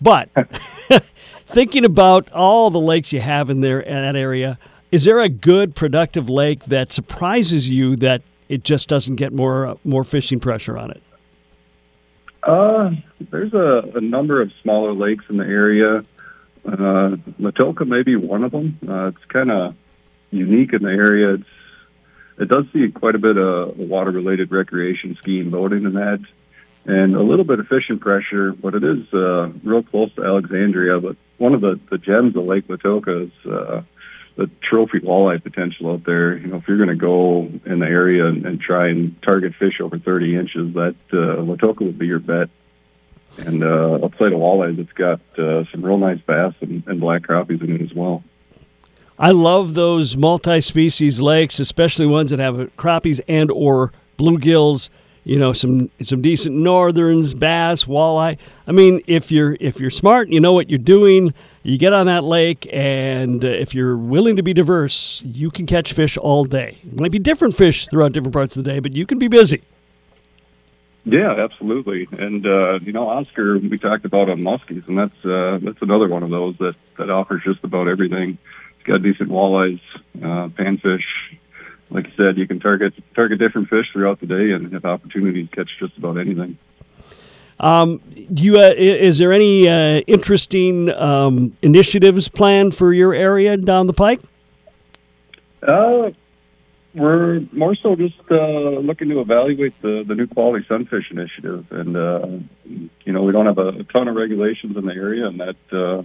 But 0.00 0.28
thinking 1.44 1.84
about 1.84 2.30
all 2.30 2.70
the 2.70 2.78
lakes 2.78 3.12
you 3.12 3.18
have 3.18 3.50
in 3.50 3.62
there 3.62 3.80
in 3.80 3.94
that 3.94 4.14
area, 4.14 4.60
is 4.92 5.06
there 5.06 5.18
a 5.18 5.28
good 5.28 5.74
productive 5.74 6.28
lake 6.28 6.66
that 6.66 6.92
surprises 6.92 7.68
you 7.68 7.96
that 7.96 8.22
it 8.48 8.62
just 8.62 8.88
doesn't 8.88 9.16
get 9.16 9.32
more 9.32 9.66
uh, 9.66 9.74
more 9.82 10.04
fishing 10.04 10.38
pressure 10.38 10.78
on 10.78 10.92
it? 10.92 11.02
Uh, 12.46 12.90
there's 13.32 13.52
a, 13.52 13.82
a 13.96 14.00
number 14.00 14.40
of 14.40 14.52
smaller 14.62 14.92
lakes 14.92 15.24
in 15.28 15.36
the 15.36 15.44
area. 15.44 16.04
Uh, 16.64 17.16
Latoka 17.40 17.86
may 17.86 18.04
be 18.04 18.14
one 18.14 18.44
of 18.44 18.52
them. 18.52 18.78
Uh, 18.88 19.08
it's 19.08 19.24
kind 19.28 19.50
of 19.50 19.74
unique 20.30 20.72
in 20.72 20.82
the 20.82 20.90
area. 20.90 21.34
It's 21.34 21.44
it 22.38 22.48
does 22.48 22.66
see 22.72 22.90
quite 22.92 23.14
a 23.14 23.18
bit 23.18 23.38
of 23.38 23.78
water-related 23.78 24.52
recreation, 24.52 25.16
skiing, 25.22 25.50
boating, 25.50 25.86
and 25.86 25.96
that, 25.96 26.20
and 26.84 27.16
a 27.16 27.22
little 27.22 27.46
bit 27.46 27.60
of 27.60 27.66
fishing 27.66 27.98
pressure. 27.98 28.52
But 28.52 28.74
it 28.74 28.84
is 28.84 29.12
uh, 29.12 29.48
real 29.64 29.82
close 29.82 30.14
to 30.14 30.24
Alexandria. 30.24 31.00
But 31.00 31.16
one 31.38 31.54
of 31.54 31.60
the 31.60 31.80
the 31.90 31.98
gems 31.98 32.36
of 32.36 32.44
Lake 32.44 32.68
Latoka 32.68 33.26
is 33.26 33.50
uh, 33.50 33.82
the 34.36 34.50
trophy 34.62 35.00
walleye 35.00 35.42
potential 35.42 35.90
out 35.92 36.04
there. 36.04 36.36
You 36.36 36.48
know, 36.48 36.56
if 36.56 36.68
you're 36.68 36.76
going 36.76 36.90
to 36.90 36.94
go 36.94 37.50
in 37.64 37.78
the 37.80 37.86
area 37.86 38.26
and, 38.26 38.44
and 38.46 38.60
try 38.60 38.88
and 38.88 39.20
target 39.22 39.54
fish 39.58 39.80
over 39.80 39.98
30 39.98 40.36
inches, 40.36 40.74
that 40.74 40.94
uh, 41.12 41.42
Latoka 41.42 41.80
would 41.80 41.98
be 41.98 42.06
your 42.06 42.18
bet. 42.18 42.50
And 43.38 43.64
uh, 43.64 44.04
outside 44.04 44.32
of 44.32 44.38
walleyes, 44.38 44.78
it's 44.78 44.92
got 44.92 45.20
uh, 45.38 45.64
some 45.70 45.84
real 45.84 45.98
nice 45.98 46.20
bass 46.20 46.54
and, 46.60 46.82
and 46.86 47.00
black 47.00 47.22
crappies 47.22 47.62
in 47.62 47.74
it 47.74 47.82
as 47.82 47.92
well. 47.94 48.22
I 49.18 49.30
love 49.30 49.74
those 49.74 50.16
multi-species 50.16 51.20
lakes, 51.20 51.58
especially 51.58 52.06
ones 52.06 52.30
that 52.30 52.38
have 52.38 52.54
crappies 52.76 53.20
and 53.26 53.50
or 53.50 53.92
bluegills. 54.18 54.90
You 55.26 55.40
know, 55.40 55.52
some 55.52 55.90
some 56.02 56.22
decent 56.22 56.54
northerns, 56.54 57.34
bass, 57.34 57.86
walleye. 57.86 58.38
I 58.64 58.70
mean, 58.70 59.00
if 59.08 59.32
you're 59.32 59.56
if 59.58 59.80
you're 59.80 59.90
smart, 59.90 60.28
and 60.28 60.34
you 60.34 60.38
know 60.38 60.52
what 60.52 60.70
you're 60.70 60.78
doing. 60.78 61.34
You 61.64 61.78
get 61.78 61.92
on 61.92 62.06
that 62.06 62.22
lake, 62.22 62.68
and 62.72 63.44
uh, 63.44 63.48
if 63.48 63.74
you're 63.74 63.96
willing 63.96 64.36
to 64.36 64.44
be 64.44 64.54
diverse, 64.54 65.24
you 65.26 65.50
can 65.50 65.66
catch 65.66 65.94
fish 65.94 66.16
all 66.16 66.44
day. 66.44 66.78
It 66.84 67.00
might 67.00 67.10
be 67.10 67.18
different 67.18 67.56
fish 67.56 67.88
throughout 67.88 68.12
different 68.12 68.34
parts 68.34 68.56
of 68.56 68.62
the 68.62 68.70
day, 68.70 68.78
but 68.78 68.92
you 68.92 69.04
can 69.04 69.18
be 69.18 69.26
busy. 69.26 69.64
Yeah, 71.04 71.32
absolutely. 71.32 72.06
And 72.12 72.46
uh, 72.46 72.78
you 72.78 72.92
know, 72.92 73.08
Oscar, 73.08 73.58
we 73.58 73.78
talked 73.78 74.04
about 74.04 74.30
on 74.30 74.42
muskies, 74.42 74.86
and 74.86 74.96
that's 74.96 75.24
uh, 75.24 75.58
that's 75.60 75.82
another 75.82 76.06
one 76.06 76.22
of 76.22 76.30
those 76.30 76.56
that 76.58 76.76
that 76.98 77.10
offers 77.10 77.42
just 77.44 77.64
about 77.64 77.88
everything. 77.88 78.38
It's 78.78 78.86
got 78.86 79.02
decent 79.02 79.30
walleyes, 79.30 79.80
uh, 80.22 80.50
panfish. 80.50 81.02
Like 81.90 82.06
you 82.06 82.24
said, 82.24 82.36
you 82.36 82.46
can 82.46 82.60
target 82.60 82.94
target 83.14 83.38
different 83.38 83.68
fish 83.68 83.86
throughout 83.92 84.20
the 84.20 84.26
day 84.26 84.52
and 84.52 84.72
have 84.72 84.84
opportunity 84.84 85.46
to 85.46 85.56
catch 85.56 85.70
just 85.78 85.96
about 85.96 86.18
anything. 86.18 86.58
Um, 87.58 88.02
you 88.14 88.58
uh, 88.58 88.74
is 88.76 89.18
there 89.18 89.32
any 89.32 89.68
uh, 89.68 90.00
interesting 90.06 90.90
um, 90.90 91.56
initiatives 91.62 92.28
planned 92.28 92.74
for 92.74 92.92
your 92.92 93.14
area 93.14 93.56
down 93.56 93.86
the 93.86 93.92
pike? 93.92 94.20
Uh, 95.62 96.10
we're 96.94 97.40
more 97.52 97.74
so 97.76 97.94
just 97.94 98.18
uh, 98.30 98.78
looking 98.80 99.08
to 99.10 99.20
evaluate 99.20 99.80
the, 99.82 100.04
the 100.06 100.14
new 100.14 100.26
quality 100.26 100.64
sunfish 100.66 101.10
initiative, 101.10 101.66
and 101.70 101.96
uh, 101.96 102.26
you 103.04 103.12
know 103.12 103.22
we 103.22 103.32
don't 103.32 103.46
have 103.46 103.58
a, 103.58 103.68
a, 103.68 103.84
ton 103.84 104.08
of 104.08 104.16
regulations 104.16 104.76
in 104.76 104.84
the 104.86 104.94
area, 104.94 105.26
and 105.26 105.40
that 105.40 105.56
uh, 105.72 106.02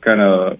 kind 0.00 0.20
of 0.20 0.58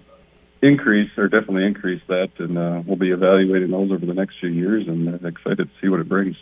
increase 0.63 1.11
or 1.17 1.29
definitely 1.29 1.65
increase 1.65 2.03
that, 2.09 2.31
and 2.39 2.59
uh, 2.59 2.83
we'll 2.87 2.97
be 2.97 3.11
evaluating 3.11 3.71
those 3.71 3.93
over 3.93 4.05
the 4.05 4.15
next 4.15 4.39
few 4.41 4.51
years, 4.51 4.87
and 4.89 5.09
uh, 5.09 5.27
excited 5.27 5.59
to 5.59 5.71
see 5.81 5.89
what 5.89 6.01
it 6.01 6.09
brings. 6.09 6.37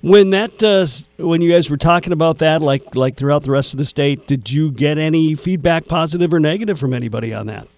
When 0.00 0.30
that 0.30 0.62
uh, 0.62 0.86
when 1.24 1.40
you 1.40 1.52
guys 1.52 1.70
were 1.70 1.76
talking 1.76 2.12
about 2.12 2.38
that, 2.38 2.60
like 2.60 2.94
like 2.94 3.16
throughout 3.16 3.44
the 3.44 3.52
rest 3.52 3.72
of 3.72 3.78
the 3.78 3.84
state, 3.84 4.26
did 4.26 4.50
you 4.50 4.72
get 4.72 4.98
any 4.98 5.34
feedback, 5.34 5.86
positive 5.86 6.34
or 6.34 6.40
negative, 6.40 6.78
from 6.78 6.92
anybody 6.92 7.32
on 7.32 7.46
that? 7.46 7.68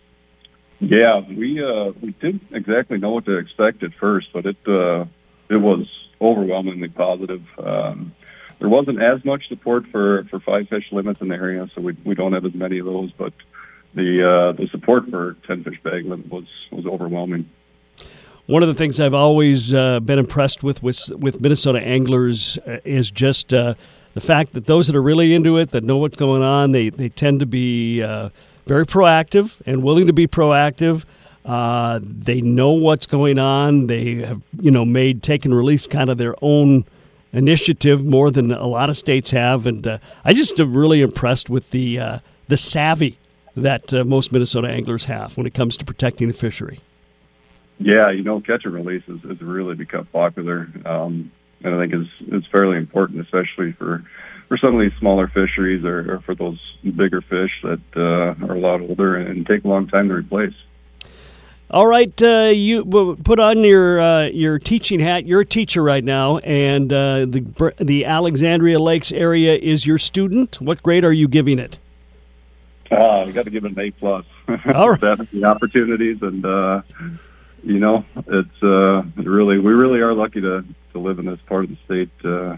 Yeah, 0.80 1.20
we 1.20 1.62
uh, 1.62 1.92
we 2.00 2.12
didn't 2.12 2.46
exactly 2.52 2.98
know 2.98 3.10
what 3.10 3.26
to 3.26 3.36
expect 3.36 3.82
at 3.82 3.92
first, 3.94 4.28
but 4.32 4.46
it 4.46 4.56
uh, 4.66 5.04
it 5.50 5.56
was 5.56 5.86
overwhelmingly 6.20 6.88
positive. 6.88 7.42
Um, 7.58 8.14
there 8.58 8.68
wasn't 8.68 9.02
as 9.02 9.24
much 9.24 9.48
support 9.48 9.84
for, 9.90 10.24
for 10.30 10.40
five 10.40 10.68
fish 10.68 10.86
limits 10.92 11.20
in 11.20 11.28
the 11.28 11.34
area, 11.34 11.68
so 11.74 11.82
we 11.82 11.96
we 12.04 12.14
don't 12.14 12.32
have 12.32 12.44
as 12.44 12.54
many 12.54 12.78
of 12.78 12.86
those. 12.86 13.12
But 13.12 13.34
the 13.94 14.22
uh, 14.22 14.52
the 14.52 14.68
support 14.68 15.08
for 15.08 15.36
ten 15.46 15.64
fish 15.64 15.80
bag 15.82 16.04
was 16.04 16.44
was 16.70 16.86
overwhelming. 16.86 17.48
One 18.46 18.62
of 18.62 18.68
the 18.68 18.74
things 18.74 19.00
I've 19.00 19.14
always 19.14 19.72
uh, 19.72 20.00
been 20.00 20.18
impressed 20.18 20.62
with, 20.62 20.82
with 20.82 21.08
with 21.16 21.40
Minnesota 21.40 21.80
anglers 21.80 22.58
uh, 22.66 22.78
is 22.84 23.10
just 23.10 23.52
uh, 23.52 23.74
the 24.12 24.20
fact 24.20 24.52
that 24.52 24.66
those 24.66 24.86
that 24.88 24.96
are 24.96 25.02
really 25.02 25.32
into 25.32 25.56
it, 25.56 25.70
that 25.70 25.82
know 25.82 25.96
what's 25.96 26.16
going 26.16 26.42
on, 26.42 26.72
they 26.72 26.90
they 26.90 27.08
tend 27.08 27.40
to 27.40 27.46
be 27.46 28.02
uh, 28.02 28.28
very 28.66 28.84
proactive 28.84 29.56
and 29.64 29.82
willing 29.82 30.06
to 30.06 30.12
be 30.12 30.26
proactive. 30.26 31.04
Uh, 31.44 32.00
they 32.02 32.40
know 32.40 32.72
what's 32.72 33.06
going 33.06 33.38
on. 33.38 33.86
They 33.86 34.16
have 34.16 34.42
you 34.60 34.70
know 34.70 34.84
made 34.84 35.22
take 35.22 35.44
and 35.44 35.56
release 35.56 35.86
kind 35.86 36.10
of 36.10 36.18
their 36.18 36.34
own 36.42 36.84
initiative 37.32 38.04
more 38.04 38.30
than 38.30 38.52
a 38.52 38.66
lot 38.66 38.90
of 38.90 38.98
states 38.98 39.30
have, 39.30 39.66
and 39.66 39.86
uh, 39.86 39.98
I 40.24 40.34
just 40.34 40.60
am 40.60 40.76
really 40.76 41.00
impressed 41.00 41.48
with 41.48 41.70
the 41.70 42.20
the 42.48 42.58
savvy 42.58 43.16
that 43.56 43.92
most 44.06 44.32
Minnesota 44.32 44.68
anglers 44.68 45.04
have 45.04 45.36
when 45.36 45.46
it 45.46 45.54
comes 45.54 45.76
to 45.76 45.84
protecting 45.84 46.28
the 46.28 46.34
fishery. 46.34 46.80
Yeah, 47.78 48.10
you 48.10 48.22
know, 48.22 48.40
catch 48.40 48.64
and 48.64 48.74
release 48.74 49.02
has, 49.06 49.20
has 49.22 49.40
really 49.40 49.74
become 49.74 50.06
popular, 50.06 50.68
um, 50.86 51.32
and 51.62 51.74
I 51.74 51.78
think 51.80 51.94
is 51.94 52.06
is 52.32 52.46
fairly 52.52 52.76
important, 52.76 53.20
especially 53.20 53.72
for 53.72 54.04
for 54.48 54.56
some 54.58 54.74
of 54.74 54.80
these 54.80 54.96
smaller 54.98 55.26
fisheries 55.26 55.84
or, 55.84 56.14
or 56.14 56.20
for 56.20 56.34
those 56.34 56.60
bigger 56.82 57.20
fish 57.20 57.50
that 57.62 57.80
uh, 57.96 58.46
are 58.46 58.54
a 58.54 58.60
lot 58.60 58.80
older 58.80 59.16
and 59.16 59.46
take 59.46 59.64
a 59.64 59.68
long 59.68 59.88
time 59.88 60.08
to 60.08 60.14
replace. 60.14 60.54
All 61.70 61.86
right, 61.86 62.22
uh, 62.22 62.52
you 62.54 62.84
put 63.24 63.40
on 63.40 63.64
your 63.64 64.00
uh, 64.00 64.26
your 64.26 64.58
teaching 64.58 65.00
hat. 65.00 65.26
You're 65.26 65.40
a 65.40 65.46
teacher 65.46 65.82
right 65.82 66.04
now, 66.04 66.38
and 66.38 66.92
uh, 66.92 67.26
the 67.26 67.74
the 67.78 68.04
Alexandria 68.04 68.78
Lakes 68.78 69.10
area 69.10 69.56
is 69.56 69.86
your 69.86 69.98
student. 69.98 70.60
What 70.60 70.82
grade 70.82 71.04
are 71.04 71.12
you 71.12 71.26
giving 71.26 71.58
it? 71.58 71.78
Uh, 72.94 73.24
you 73.26 73.32
got 73.32 73.44
to 73.44 73.50
give 73.50 73.64
it 73.64 73.72
an 73.72 73.80
A 73.80 73.90
plus. 73.90 74.24
All 74.74 74.90
right, 74.90 75.30
the 75.30 75.44
opportunities 75.44 76.22
and 76.22 76.44
uh, 76.44 76.82
you 77.62 77.78
know, 77.78 78.04
it's 78.26 78.62
uh, 78.62 79.02
really 79.16 79.58
we 79.58 79.72
really 79.72 80.00
are 80.00 80.14
lucky 80.14 80.40
to 80.40 80.64
to 80.92 80.98
live 80.98 81.18
in 81.18 81.26
this 81.26 81.40
part 81.46 81.64
of 81.64 81.70
the 81.70 81.76
state. 81.84 82.10
Uh, 82.24 82.56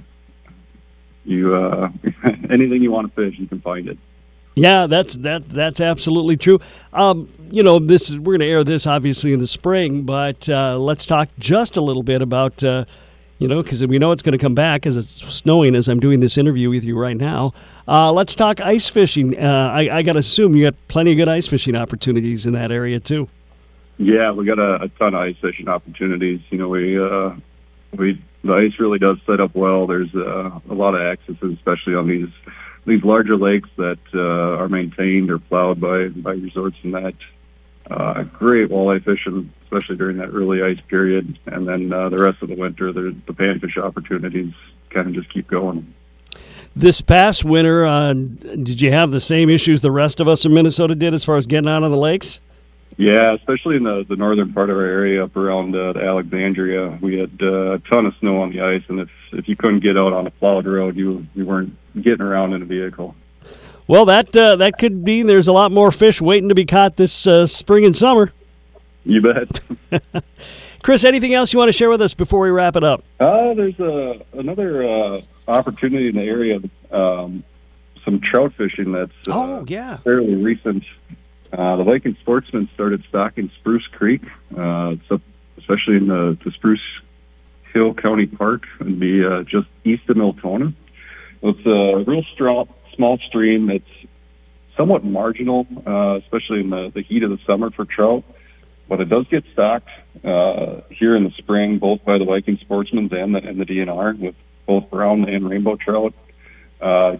you 1.24 1.54
uh, 1.54 1.88
anything 2.50 2.82
you 2.82 2.90
want 2.90 3.14
to 3.14 3.30
fish, 3.30 3.38
you 3.38 3.46
can 3.46 3.60
find 3.60 3.88
it. 3.88 3.98
Yeah, 4.54 4.86
that's 4.86 5.16
that 5.18 5.48
that's 5.48 5.80
absolutely 5.80 6.36
true. 6.36 6.60
Um, 6.92 7.28
you 7.50 7.62
know, 7.62 7.78
this 7.78 8.08
is 8.08 8.18
we're 8.18 8.38
going 8.38 8.40
to 8.40 8.46
air 8.46 8.64
this 8.64 8.86
obviously 8.86 9.32
in 9.32 9.38
the 9.38 9.46
spring, 9.46 10.02
but 10.02 10.48
uh, 10.48 10.78
let's 10.78 11.06
talk 11.06 11.28
just 11.38 11.76
a 11.76 11.80
little 11.80 12.02
bit 12.02 12.22
about 12.22 12.64
uh, 12.64 12.86
you 13.38 13.48
know 13.48 13.62
because 13.62 13.86
we 13.86 13.98
know 13.98 14.12
it's 14.12 14.22
going 14.22 14.36
to 14.36 14.42
come 14.42 14.54
back 14.54 14.86
as 14.86 14.96
it's 14.96 15.22
snowing 15.34 15.74
as 15.74 15.88
I'm 15.88 16.00
doing 16.00 16.20
this 16.20 16.38
interview 16.38 16.70
with 16.70 16.84
you 16.84 16.98
right 16.98 17.16
now. 17.16 17.52
Uh, 17.88 18.12
let's 18.12 18.34
talk 18.34 18.60
ice 18.60 18.88
fishing. 18.88 19.38
Uh, 19.38 19.70
I, 19.72 19.98
I 19.98 20.02
got 20.02 20.14
to 20.14 20.20
assume 20.20 20.56
you 20.56 20.64
got 20.64 20.74
plenty 20.88 21.12
of 21.12 21.16
good 21.16 21.28
ice 21.28 21.46
fishing 21.46 21.76
opportunities 21.76 22.46
in 22.46 22.52
that 22.54 22.70
area 22.70 23.00
too. 23.00 23.28
Yeah, 23.98 24.32
we 24.32 24.44
got 24.44 24.58
a, 24.58 24.82
a 24.82 24.88
ton 24.88 25.14
of 25.14 25.20
ice 25.20 25.36
fishing 25.40 25.68
opportunities. 25.68 26.40
You 26.50 26.58
know, 26.58 26.68
we 26.68 26.98
uh, 27.00 27.34
we 27.96 28.22
the 28.44 28.52
ice 28.52 28.78
really 28.78 28.98
does 28.98 29.18
set 29.26 29.40
up 29.40 29.54
well. 29.54 29.86
There's 29.86 30.14
uh, 30.14 30.60
a 30.68 30.74
lot 30.74 30.94
of 30.94 31.00
accesses, 31.00 31.54
especially 31.54 31.94
on 31.94 32.08
these 32.08 32.28
these 32.86 33.02
larger 33.02 33.36
lakes 33.36 33.68
that 33.76 33.98
uh, 34.14 34.60
are 34.62 34.68
maintained 34.68 35.30
or 35.30 35.38
plowed 35.38 35.80
by 35.80 36.08
by 36.08 36.32
resorts 36.32 36.76
and 36.82 36.94
that. 36.94 37.14
Uh, 37.90 38.24
great 38.24 38.68
walleye 38.68 39.04
fishing, 39.04 39.52
especially 39.62 39.96
during 39.96 40.16
that 40.16 40.28
early 40.28 40.62
ice 40.62 40.80
period, 40.88 41.38
and 41.46 41.68
then 41.68 41.92
uh, 41.92 42.08
the 42.08 42.18
rest 42.18 42.42
of 42.42 42.48
the 42.48 42.56
winter, 42.56 42.92
the, 42.92 43.14
the 43.26 43.32
panfish 43.32 43.76
opportunities 43.76 44.52
kind 44.90 45.08
of 45.08 45.14
just 45.14 45.32
keep 45.32 45.46
going. 45.46 45.94
This 46.74 47.00
past 47.00 47.44
winter, 47.44 47.86
uh, 47.86 48.12
did 48.12 48.80
you 48.80 48.90
have 48.90 49.12
the 49.12 49.20
same 49.20 49.48
issues 49.48 49.80
the 49.80 49.92
rest 49.92 50.20
of 50.20 50.28
us 50.28 50.44
in 50.44 50.52
Minnesota 50.52 50.94
did 50.94 51.14
as 51.14 51.24
far 51.24 51.36
as 51.36 51.46
getting 51.46 51.70
out 51.70 51.84
on 51.84 51.90
the 51.90 51.96
lakes? 51.96 52.40
Yeah, 52.96 53.34
especially 53.34 53.76
in 53.76 53.84
the, 53.84 54.04
the 54.08 54.16
northern 54.16 54.52
part 54.52 54.70
of 54.70 54.76
our 54.76 54.84
area 54.84 55.24
up 55.24 55.36
around 55.36 55.76
uh, 55.76 55.92
Alexandria, 55.98 56.98
we 57.00 57.18
had 57.18 57.30
uh, 57.42 57.72
a 57.72 57.78
ton 57.78 58.06
of 58.06 58.14
snow 58.20 58.40
on 58.40 58.50
the 58.50 58.62
ice, 58.62 58.82
and 58.88 59.00
if 59.00 59.10
if 59.32 59.48
you 59.48 59.56
couldn't 59.56 59.80
get 59.80 59.98
out 59.98 60.12
on 60.12 60.26
a 60.26 60.30
plowed 60.30 60.66
road, 60.66 60.96
you 60.96 61.26
you 61.34 61.44
weren't 61.44 61.76
getting 62.00 62.22
around 62.22 62.54
in 62.54 62.62
a 62.62 62.64
vehicle. 62.64 63.14
Well, 63.88 64.04
that 64.06 64.34
uh, 64.34 64.56
that 64.56 64.78
could 64.78 65.04
mean 65.04 65.26
there's 65.26 65.48
a 65.48 65.52
lot 65.52 65.70
more 65.70 65.92
fish 65.92 66.20
waiting 66.20 66.48
to 66.48 66.54
be 66.54 66.64
caught 66.64 66.96
this 66.96 67.26
uh, 67.26 67.46
spring 67.46 67.84
and 67.84 67.96
summer. 67.96 68.32
You 69.04 69.22
bet. 69.22 69.60
Chris, 70.82 71.04
anything 71.04 71.34
else 71.34 71.52
you 71.52 71.58
want 71.58 71.68
to 71.68 71.72
share 71.72 71.88
with 71.90 72.02
us 72.02 72.14
before 72.14 72.40
we 72.40 72.50
wrap 72.50 72.76
it 72.76 72.84
up? 72.84 73.04
Uh, 73.20 73.54
there's 73.54 73.78
a, 73.78 74.20
another 74.34 74.82
uh, 74.88 75.20
opportunity 75.48 76.08
in 76.08 76.16
the 76.16 76.22
area, 76.22 76.60
um, 76.90 77.44
some 78.04 78.20
trout 78.20 78.52
fishing 78.56 78.92
that's 78.92 79.12
uh, 79.28 79.32
Oh, 79.32 79.64
yeah. 79.68 79.96
fairly 79.98 80.34
recent. 80.34 80.84
Uh, 81.52 81.76
the 81.76 81.84
Viking 81.84 82.16
sportsmen 82.20 82.68
started 82.74 83.02
stocking 83.08 83.50
Spruce 83.60 83.86
Creek, 83.92 84.22
uh, 84.56 84.90
it's 84.94 85.10
up, 85.10 85.22
especially 85.58 85.96
in 85.96 86.08
the, 86.08 86.36
the 86.44 86.50
Spruce 86.52 86.82
Hill 87.72 87.94
County 87.94 88.26
Park, 88.26 88.64
and 88.80 88.98
be 89.00 89.24
uh, 89.24 89.42
just 89.44 89.68
east 89.84 90.08
of 90.08 90.16
Miltona. 90.16 90.72
It's 91.42 91.66
a 91.66 92.04
real 92.10 92.24
strong, 92.34 92.68
small 92.96 93.18
stream. 93.18 93.70
It's 93.70 93.84
somewhat 94.76 95.04
marginal, 95.04 95.66
uh, 95.86 96.18
especially 96.22 96.60
in 96.60 96.70
the, 96.70 96.90
the 96.94 97.02
heat 97.02 97.22
of 97.22 97.30
the 97.30 97.38
summer 97.46 97.70
for 97.70 97.84
trout. 97.84 98.24
But 98.88 99.00
it 99.00 99.08
does 99.08 99.26
get 99.28 99.44
stocked 99.52 99.88
uh, 100.24 100.82
here 100.90 101.16
in 101.16 101.24
the 101.24 101.32
spring, 101.38 101.78
both 101.78 102.04
by 102.04 102.18
the 102.18 102.24
Viking 102.24 102.58
sportsmen 102.58 103.12
and 103.12 103.34
the, 103.34 103.38
and 103.38 103.60
the 103.60 103.64
DNR, 103.64 104.18
with 104.18 104.34
both 104.66 104.90
brown 104.90 105.28
and 105.28 105.48
rainbow 105.48 105.76
trout. 105.76 106.14
Uh, 106.80 107.16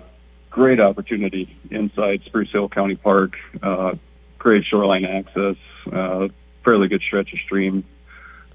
great 0.51 0.81
opportunity 0.81 1.59
inside 1.71 2.23
Spruce 2.25 2.53
Hill 2.53 2.69
County 2.69 2.95
Park. 2.95 3.37
Uh, 3.63 3.95
great 4.39 4.65
shoreline 4.65 5.05
access. 5.05 5.57
Uh, 5.91 6.29
fairly 6.65 6.89
good 6.89 7.03
stretch 7.03 7.33
of 7.33 7.39
stream. 7.41 7.85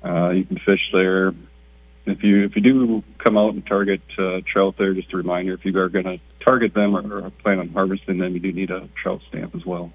Uh, 0.04 0.30
you 0.30 0.46
can 0.46 0.58
fish 0.60 0.90
there. 0.94 1.34
If 2.06 2.24
you 2.24 2.44
if 2.44 2.56
you 2.56 2.62
do 2.62 3.04
come 3.20 3.38
out 3.38 3.54
and 3.54 3.66
target 3.66 4.02
uh, 4.18 4.42
trout 4.46 4.76
there, 4.78 4.94
just 4.94 5.14
a 5.14 5.18
reminder: 5.18 5.54
if 5.54 5.64
you 5.66 5.78
are 5.78 5.90
going 5.90 6.06
to 6.06 6.20
target 6.44 6.74
them 6.74 6.96
or, 6.96 7.26
or 7.26 7.30
plan 7.30 7.60
on 7.60 7.70
harvesting 7.70 8.18
them, 8.18 8.34
you 8.34 8.40
do 8.40 8.52
need 8.52 8.72
a 8.72 8.90
trout 9.02 9.22
stamp 9.30 9.56
as 9.56 9.66
well. 9.66 9.92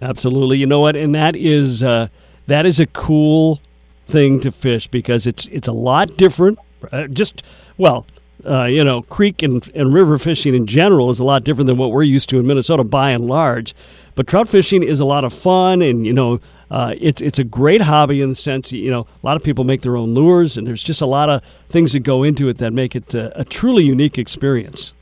Absolutely. 0.00 0.58
You 0.58 0.66
know 0.66 0.80
what? 0.80 0.96
And 0.96 1.14
that 1.14 1.36
is 1.36 1.82
uh, 1.82 2.08
that 2.46 2.64
is 2.64 2.80
a 2.80 2.86
cool 2.86 3.60
thing 4.06 4.40
to 4.40 4.50
fish 4.50 4.86
because 4.88 5.26
it's 5.26 5.46
it's 5.46 5.68
a 5.68 5.72
lot 5.72 6.16
different. 6.16 6.58
Uh, 6.90 7.06
just 7.06 7.42
well, 7.76 8.06
uh, 8.46 8.64
you 8.64 8.84
know, 8.84 9.02
creek 9.02 9.42
and, 9.42 9.68
and 9.74 9.92
river 9.92 10.18
fishing 10.18 10.54
in 10.54 10.66
general 10.66 11.10
is 11.10 11.20
a 11.20 11.24
lot 11.24 11.44
different 11.44 11.66
than 11.66 11.76
what 11.76 11.92
we're 11.92 12.02
used 12.02 12.28
to 12.30 12.38
in 12.38 12.46
Minnesota 12.46 12.84
by 12.84 13.10
and 13.10 13.26
large. 13.26 13.74
But 14.14 14.26
trout 14.26 14.48
fishing 14.48 14.82
is 14.82 15.00
a 15.00 15.04
lot 15.04 15.24
of 15.24 15.32
fun, 15.32 15.82
and 15.82 16.06
you 16.06 16.12
know, 16.12 16.40
uh, 16.70 16.94
it's 16.98 17.22
it's 17.22 17.38
a 17.38 17.44
great 17.44 17.80
hobby 17.80 18.20
in 18.20 18.28
the 18.28 18.34
sense 18.34 18.70
you 18.72 18.90
know 18.90 19.00
a 19.00 19.26
lot 19.26 19.36
of 19.36 19.42
people 19.42 19.64
make 19.64 19.82
their 19.82 19.96
own 19.96 20.14
lures, 20.14 20.56
and 20.56 20.66
there's 20.66 20.82
just 20.82 21.00
a 21.00 21.06
lot 21.06 21.28
of 21.28 21.42
things 21.68 21.92
that 21.92 22.00
go 22.00 22.22
into 22.22 22.48
it 22.48 22.58
that 22.58 22.72
make 22.72 22.94
it 22.94 23.14
uh, 23.14 23.30
a 23.34 23.44
truly 23.44 23.84
unique 23.84 24.18
experience. 24.18 24.92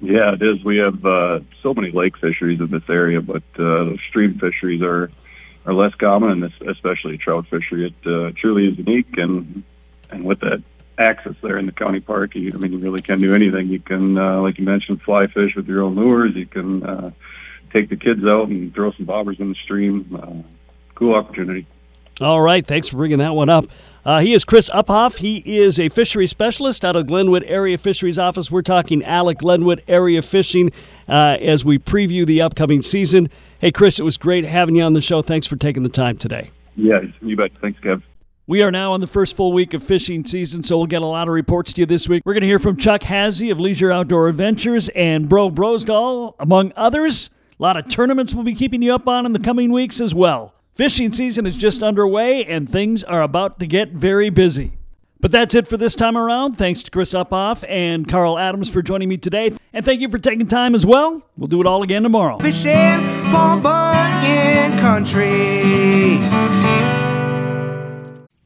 Yeah, 0.00 0.32
it 0.32 0.42
is. 0.42 0.64
We 0.64 0.78
have 0.78 1.04
uh, 1.06 1.40
so 1.62 1.74
many 1.74 1.92
lake 1.92 2.16
fisheries 2.16 2.60
in 2.60 2.70
this 2.70 2.88
area, 2.88 3.20
but 3.20 3.42
uh, 3.58 3.96
stream 4.08 4.38
fisheries 4.38 4.82
are 4.82 5.10
are 5.64 5.74
less 5.74 5.94
common, 5.94 6.30
and 6.30 6.52
especially 6.68 7.18
trout 7.18 7.46
fishery. 7.46 7.86
It 7.86 8.06
uh, 8.06 8.32
truly 8.36 8.68
is 8.68 8.78
unique, 8.78 9.16
and 9.16 9.62
and 10.10 10.24
with 10.24 10.40
that 10.40 10.62
access 10.98 11.34
there 11.42 11.58
in 11.58 11.66
the 11.66 11.72
county 11.72 12.00
park, 12.00 12.34
you, 12.34 12.50
I 12.54 12.56
mean, 12.56 12.72
you 12.72 12.78
really 12.78 13.02
can 13.02 13.20
do 13.20 13.34
anything. 13.34 13.68
You 13.68 13.80
can, 13.80 14.18
uh, 14.18 14.40
like 14.40 14.58
you 14.58 14.64
mentioned, 14.64 15.02
fly 15.02 15.26
fish 15.26 15.54
with 15.56 15.66
your 15.66 15.82
own 15.82 15.96
lures. 15.96 16.34
You 16.34 16.46
can 16.46 16.82
uh, 16.82 17.10
take 17.72 17.88
the 17.88 17.96
kids 17.96 18.24
out 18.24 18.48
and 18.48 18.74
throw 18.74 18.92
some 18.92 19.06
bobbers 19.06 19.40
in 19.40 19.48
the 19.48 19.54
stream. 19.56 20.18
Uh, 20.20 20.48
cool 20.94 21.14
opportunity. 21.14 21.66
All 22.20 22.40
right, 22.40 22.64
thanks 22.64 22.88
for 22.88 22.98
bringing 22.98 23.18
that 23.18 23.34
one 23.34 23.48
up. 23.48 23.64
Uh, 24.04 24.20
he 24.20 24.34
is 24.34 24.44
Chris 24.44 24.68
Uphoff. 24.70 25.18
He 25.18 25.38
is 25.38 25.78
a 25.78 25.88
fishery 25.88 26.26
specialist 26.26 26.84
out 26.84 26.94
of 26.94 27.06
Glenwood 27.06 27.44
Area 27.44 27.78
Fisheries 27.78 28.18
Office. 28.18 28.50
We're 28.50 28.62
talking 28.62 29.02
Alex 29.04 29.40
Glenwood 29.40 29.82
Area 29.88 30.22
Fishing 30.22 30.72
uh, 31.08 31.38
as 31.40 31.64
we 31.64 31.78
preview 31.78 32.26
the 32.26 32.42
upcoming 32.42 32.82
season. 32.82 33.30
Hey, 33.60 33.70
Chris, 33.70 33.98
it 33.98 34.02
was 34.02 34.16
great 34.16 34.44
having 34.44 34.76
you 34.76 34.82
on 34.82 34.92
the 34.92 35.00
show. 35.00 35.22
Thanks 35.22 35.46
for 35.46 35.56
taking 35.56 35.84
the 35.84 35.88
time 35.88 36.16
today. 36.16 36.50
Yeah, 36.76 37.00
you 37.20 37.36
bet. 37.36 37.52
Thanks, 37.60 37.80
Kev. 37.80 38.02
We 38.48 38.60
are 38.62 38.72
now 38.72 38.92
on 38.92 39.00
the 39.00 39.06
first 39.06 39.36
full 39.36 39.52
week 39.52 39.72
of 39.72 39.84
fishing 39.84 40.24
season, 40.24 40.64
so 40.64 40.76
we'll 40.76 40.88
get 40.88 41.00
a 41.00 41.06
lot 41.06 41.28
of 41.28 41.34
reports 41.34 41.72
to 41.74 41.82
you 41.82 41.86
this 41.86 42.08
week. 42.08 42.24
We're 42.26 42.32
going 42.32 42.40
to 42.40 42.48
hear 42.48 42.58
from 42.58 42.76
Chuck 42.76 43.04
Hazy 43.04 43.50
of 43.50 43.60
Leisure 43.60 43.92
Outdoor 43.92 44.28
Adventures 44.28 44.88
and 44.96 45.28
Bro 45.28 45.50
Brosgall, 45.50 46.34
among 46.40 46.72
others. 46.74 47.30
A 47.60 47.62
lot 47.62 47.76
of 47.76 47.86
tournaments 47.86 48.34
we'll 48.34 48.42
be 48.42 48.56
keeping 48.56 48.82
you 48.82 48.92
up 48.92 49.06
on 49.06 49.26
in 49.26 49.32
the 49.32 49.38
coming 49.38 49.70
weeks 49.70 50.00
as 50.00 50.12
well. 50.12 50.56
Fishing 50.74 51.12
season 51.12 51.46
is 51.46 51.56
just 51.56 51.84
underway, 51.84 52.44
and 52.44 52.68
things 52.68 53.04
are 53.04 53.22
about 53.22 53.60
to 53.60 53.66
get 53.68 53.90
very 53.90 54.28
busy. 54.28 54.72
But 55.20 55.30
that's 55.30 55.54
it 55.54 55.68
for 55.68 55.76
this 55.76 55.94
time 55.94 56.18
around. 56.18 56.58
Thanks 56.58 56.82
to 56.82 56.90
Chris 56.90 57.14
Uphoff 57.14 57.64
and 57.68 58.08
Carl 58.08 58.40
Adams 58.40 58.68
for 58.68 58.82
joining 58.82 59.08
me 59.08 59.18
today. 59.18 59.52
And 59.72 59.84
thank 59.84 60.00
you 60.00 60.08
for 60.08 60.18
taking 60.18 60.48
time 60.48 60.74
as 60.74 60.84
well. 60.84 61.24
We'll 61.36 61.46
do 61.46 61.60
it 61.60 61.66
all 61.68 61.84
again 61.84 62.02
tomorrow. 62.02 62.38
Fishin' 62.40 63.00
Bunyan 63.30 64.76
Country. 64.78 66.18